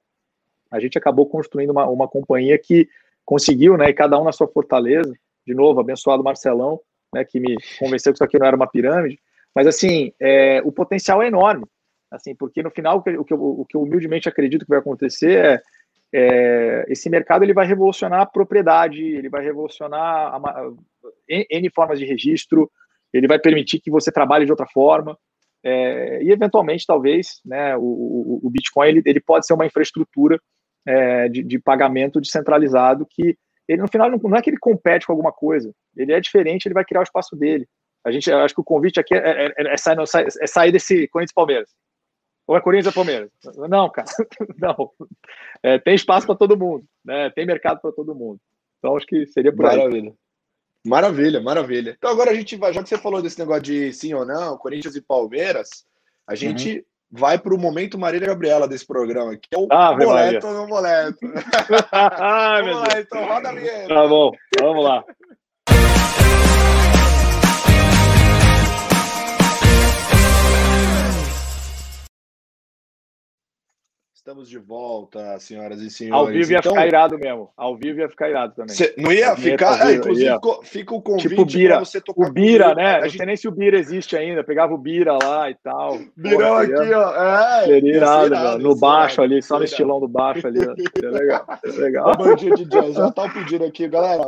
[0.70, 2.86] a gente acabou construindo uma, uma companhia que
[3.24, 5.12] conseguiu, né, e cada um na sua fortaleza,
[5.46, 6.80] de novo, abençoado Marcelão,
[7.14, 9.18] né, que me convenceu que isso aqui não era uma pirâmide,
[9.54, 11.64] mas, assim, é, o potencial é enorme,
[12.10, 15.38] assim, porque no final, o que, eu, o que eu humildemente acredito que vai acontecer
[15.38, 15.62] é,
[16.12, 20.72] é, esse mercado ele vai revolucionar a propriedade, ele vai revolucionar a, a,
[21.28, 22.70] N formas de registro,
[23.12, 25.16] ele vai permitir que você trabalhe de outra forma,
[25.64, 30.40] é, e eventualmente, talvez, né, o, o, Bitcoin ele, ele, pode ser uma infraestrutura
[30.86, 33.36] é, de, de, pagamento descentralizado que
[33.68, 36.74] ele no final não, é que ele compete com alguma coisa, ele é diferente, ele
[36.74, 37.68] vai criar o espaço dele.
[38.04, 39.98] A gente, acho que o convite aqui é, é, é, é sair,
[40.40, 41.70] é sair desse Corinthians Palmeiras.
[42.46, 43.30] Ou é Corinthians ou Palmeiras?
[43.68, 44.06] Não, cara,
[44.58, 44.92] não.
[45.62, 47.28] É, tem espaço para todo mundo, né?
[47.30, 48.40] Tem mercado para todo mundo.
[48.78, 50.10] Então acho que seria por Maravilha.
[50.10, 50.16] aí.
[50.86, 51.94] Maravilha, maravilha.
[51.98, 54.56] Então agora a gente vai, já que você falou desse negócio de sim ou não,
[54.56, 55.84] Corinthians e Palmeiras,
[56.24, 56.36] a uhum.
[56.36, 56.84] gente uhum.
[57.10, 60.66] Vai para o momento Marília Gabriela desse programa, que é o ah, boleto ou não
[60.66, 61.18] boleto.
[61.92, 63.88] ah, vamos lá, então roda a vinheta.
[63.88, 65.04] Tá bom, vamos lá.
[74.26, 76.18] Estamos de volta, senhoras e senhores.
[76.18, 77.48] Ao vivo ia então, ficar irado mesmo.
[77.56, 78.74] Ao vivo ia ficar irado também.
[78.98, 79.88] não ia ficar?
[79.88, 80.40] É, inclusive, ia.
[80.64, 82.26] fica o convite tipo Bira, você tocar.
[82.26, 83.02] O Bira, né?
[83.02, 84.42] Não sei nem se o Bira existe ainda.
[84.42, 86.00] Pegava o Bira lá e tal.
[86.16, 87.14] Birão aqui, ó.
[87.14, 90.58] É, seria irado, irado no baixo ali, só no estilão do baixo ali.
[90.58, 91.46] Seria legal.
[91.64, 92.10] Seria legal.
[92.10, 94.24] O budget de jazz, já tá o pedido aqui, galera.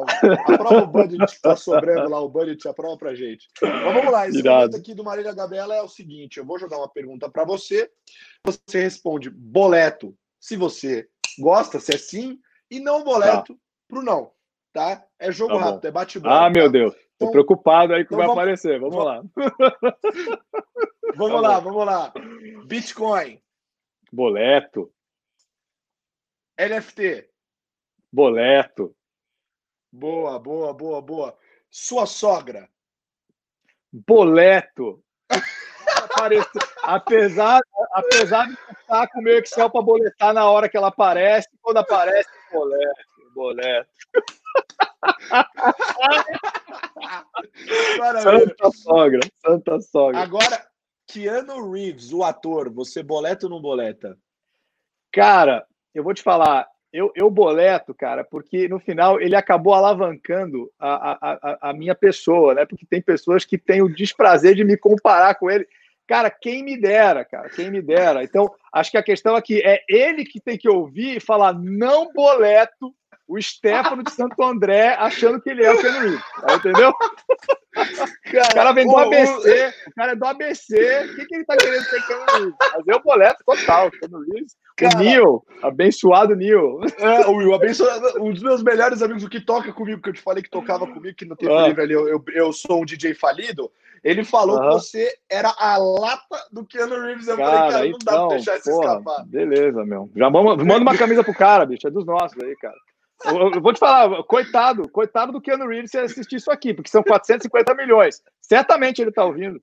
[0.47, 3.49] Aprova o budget que tá sobrando lá, o budget aprova pra gente.
[3.61, 4.59] Mas vamos lá, esse irado.
[4.59, 7.91] momento aqui do Marília Gabriela é o seguinte: eu vou jogar uma pergunta para você
[8.45, 11.09] você responde boleto se você
[11.39, 13.61] gosta, se é sim, e não boleto tá.
[13.89, 14.33] pro não,
[14.73, 15.05] tá?
[15.19, 16.47] É jogo tá rápido, é bate-bola.
[16.47, 16.73] Ah, meu tá?
[16.73, 16.95] Deus.
[17.19, 18.79] Tô então, preocupado aí que então vai vamos, aparecer.
[18.79, 19.23] Vamos, vamos lá.
[21.17, 22.13] vamos tá lá, vamos lá.
[22.67, 23.43] Bitcoin.
[24.13, 24.93] Boleto.
[26.59, 27.29] NFT.
[28.13, 28.97] Boleto.
[29.93, 31.39] Boa, boa, boa, boa.
[31.71, 32.71] Sua sogra.
[33.93, 35.03] Boleto.
[36.83, 37.61] apesar,
[37.93, 41.79] apesar de estar com o meu Excel para boletar na hora que ela aparece, quando
[41.79, 43.05] aparece, boleto,
[43.35, 43.91] boleto.
[48.23, 50.21] Santa sogra, santa sogra.
[50.21, 50.67] Agora,
[51.07, 54.17] Keanu Reeves, o ator, você boleta ou não boleta?
[55.13, 60.71] Cara, eu vou te falar, eu, eu boleto, cara, porque no final ele acabou alavancando
[60.79, 62.67] a, a, a, minha pessoa, né?
[62.67, 65.67] Porque tem pessoas que têm o desprazer de me comparar com ele.
[66.09, 68.25] Cara, quem me dera, cara, quem me dera.
[68.25, 72.11] Então, acho que a questão aqui é ele que tem que ouvir e falar: não
[72.15, 72.95] boleto
[73.29, 76.21] o Stefano de Santo André achando que ele é o Keanu Reeves.
[76.57, 76.93] Entendeu?
[78.25, 80.75] Cara, o cara vem do ABC, o cara é do ABC.
[80.75, 82.55] O que, que ele tá querendo ser Keanu Reeves?
[82.59, 84.57] Mas eu boleto total, Keanu Reeves.
[84.77, 86.81] Cara, o Neil, abençoado Neil.
[86.99, 90.23] É, o abençoado, um dos meus melhores amigos, o que toca comigo, que eu te
[90.23, 91.69] falei que tocava comigo, que no tempo ah.
[91.69, 93.71] livre ali eu, eu, eu, sou um DJ falido.
[94.03, 97.29] Ele falou que você era a lata do Keanu Reeves.
[97.29, 99.27] Eu cara, falei, cara, não então, dá pra então, deixar isso escapar.
[99.27, 100.11] Beleza, meu.
[100.17, 101.87] Já manda uma camisa pro cara, bicho.
[101.87, 102.77] É dos nossos aí, cara.
[103.25, 106.91] Eu, eu vou te falar, coitado, coitado do Keanu Reeves se assistir isso aqui, porque
[106.91, 108.23] são 450 milhões.
[108.41, 109.61] Certamente ele tá ouvindo.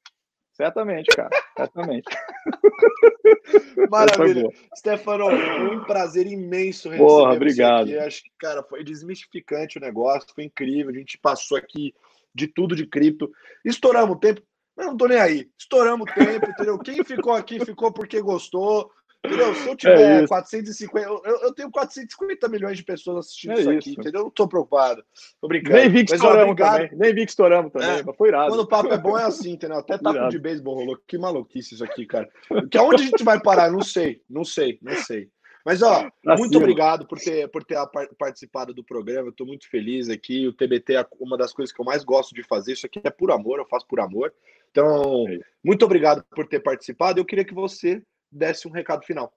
[0.55, 1.29] Certamente, cara.
[1.57, 2.05] Certamente.
[3.89, 4.49] Maravilha.
[4.75, 7.83] Stefano, um prazer imenso receber Porra, obrigado.
[7.83, 7.99] Aqui.
[7.99, 10.91] Acho que, cara, foi desmistificante o negócio, foi incrível.
[10.91, 11.93] A gente passou aqui
[12.33, 13.29] de tudo de cripto.
[13.65, 14.41] Estouramos o tempo,
[14.77, 15.49] mas não tô nem aí.
[15.59, 16.79] Estouramos o tempo, entendeu?
[16.79, 18.89] Quem ficou aqui ficou porque gostou.
[19.25, 19.55] Entendeu?
[19.55, 23.69] Se eu tiver é 450, eu, eu, tenho 450 milhões de pessoas assistindo é isso
[23.69, 23.99] aqui, isso.
[23.99, 24.21] entendeu?
[24.21, 25.03] Eu não tô preocupado.
[25.41, 25.77] Tô brincando.
[25.77, 26.89] Nem vi que estouramos também.
[26.93, 28.49] Nem vi que estouramos também, é, mas foi irado.
[28.49, 29.77] Quando o papo é bom é assim, entendeu?
[29.77, 30.29] Até irado.
[30.29, 30.99] de beisebol rolou.
[31.07, 32.29] Que maluquice isso aqui, cara.
[32.69, 33.71] Que aonde a gente vai parar?
[33.71, 35.29] Não sei, não sei, não sei.
[35.65, 36.63] Mas, ó, pra muito cima.
[36.63, 37.75] obrigado por ter, por ter
[38.19, 39.29] participado do programa.
[39.29, 40.47] Estou muito feliz aqui.
[40.47, 42.73] O TBT é uma das coisas que eu mais gosto de fazer.
[42.73, 44.31] Isso aqui é por amor, eu faço por amor.
[44.69, 47.19] Então, é muito obrigado por ter participado.
[47.19, 49.31] Eu queria que você desse um recado final.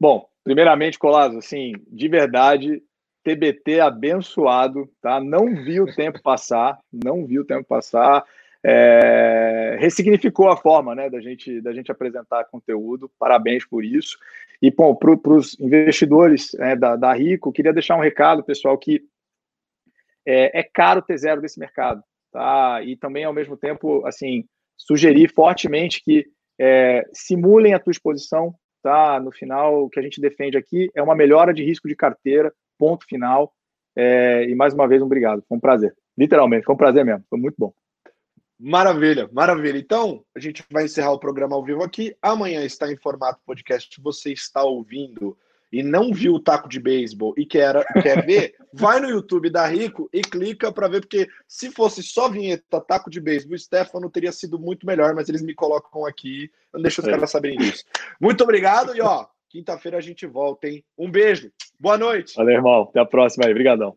[0.00, 2.82] Bom, primeiramente, Colasso, assim, de verdade,
[3.24, 5.20] TBT abençoado, tá?
[5.20, 8.24] Não vi o tempo passar, não vi o tempo passar
[8.64, 13.10] é, ressignificou a forma né, da, gente, da gente apresentar conteúdo.
[13.18, 14.18] Parabéns por isso.
[14.60, 19.02] E, bom, para os investidores né, da, da Rico, queria deixar um recado, pessoal, que
[20.26, 22.02] é, é caro ter zero desse mercado.
[22.32, 22.82] Tá?
[22.82, 24.44] E também, ao mesmo tempo, assim,
[24.76, 26.26] sugerir fortemente que
[26.58, 28.54] é, simulem a tua exposição.
[28.82, 29.20] Tá?
[29.20, 32.52] No final, o que a gente defende aqui é uma melhora de risco de carteira,
[32.78, 33.52] ponto final.
[33.96, 35.42] É, e mais uma vez, um obrigado.
[35.48, 35.94] Foi um prazer.
[36.16, 37.24] Literalmente, foi um prazer mesmo.
[37.28, 37.72] Foi muito bom.
[38.58, 39.78] Maravilha, maravilha.
[39.78, 42.16] Então, a gente vai encerrar o programa ao vivo aqui.
[42.20, 44.00] Amanhã está em formato podcast.
[44.00, 45.36] Você está ouvindo
[45.72, 49.66] e não viu o taco de beisebol e quer, quer ver, vai no YouTube da
[49.66, 54.10] Rico e clica para ver, porque se fosse só vinheta taco de beisebol, o Stefano
[54.10, 56.50] teria sido muito melhor, mas eles me colocam aqui.
[56.72, 57.10] Não deixa os é.
[57.10, 57.84] caras saberem disso.
[58.20, 60.84] Muito obrigado e ó, quinta-feira a gente volta, hein?
[60.96, 61.50] Um beijo.
[61.78, 62.34] Boa noite.
[62.36, 62.82] Valeu, irmão.
[62.82, 63.52] Até a próxima aí.
[63.52, 63.96] Obrigadão.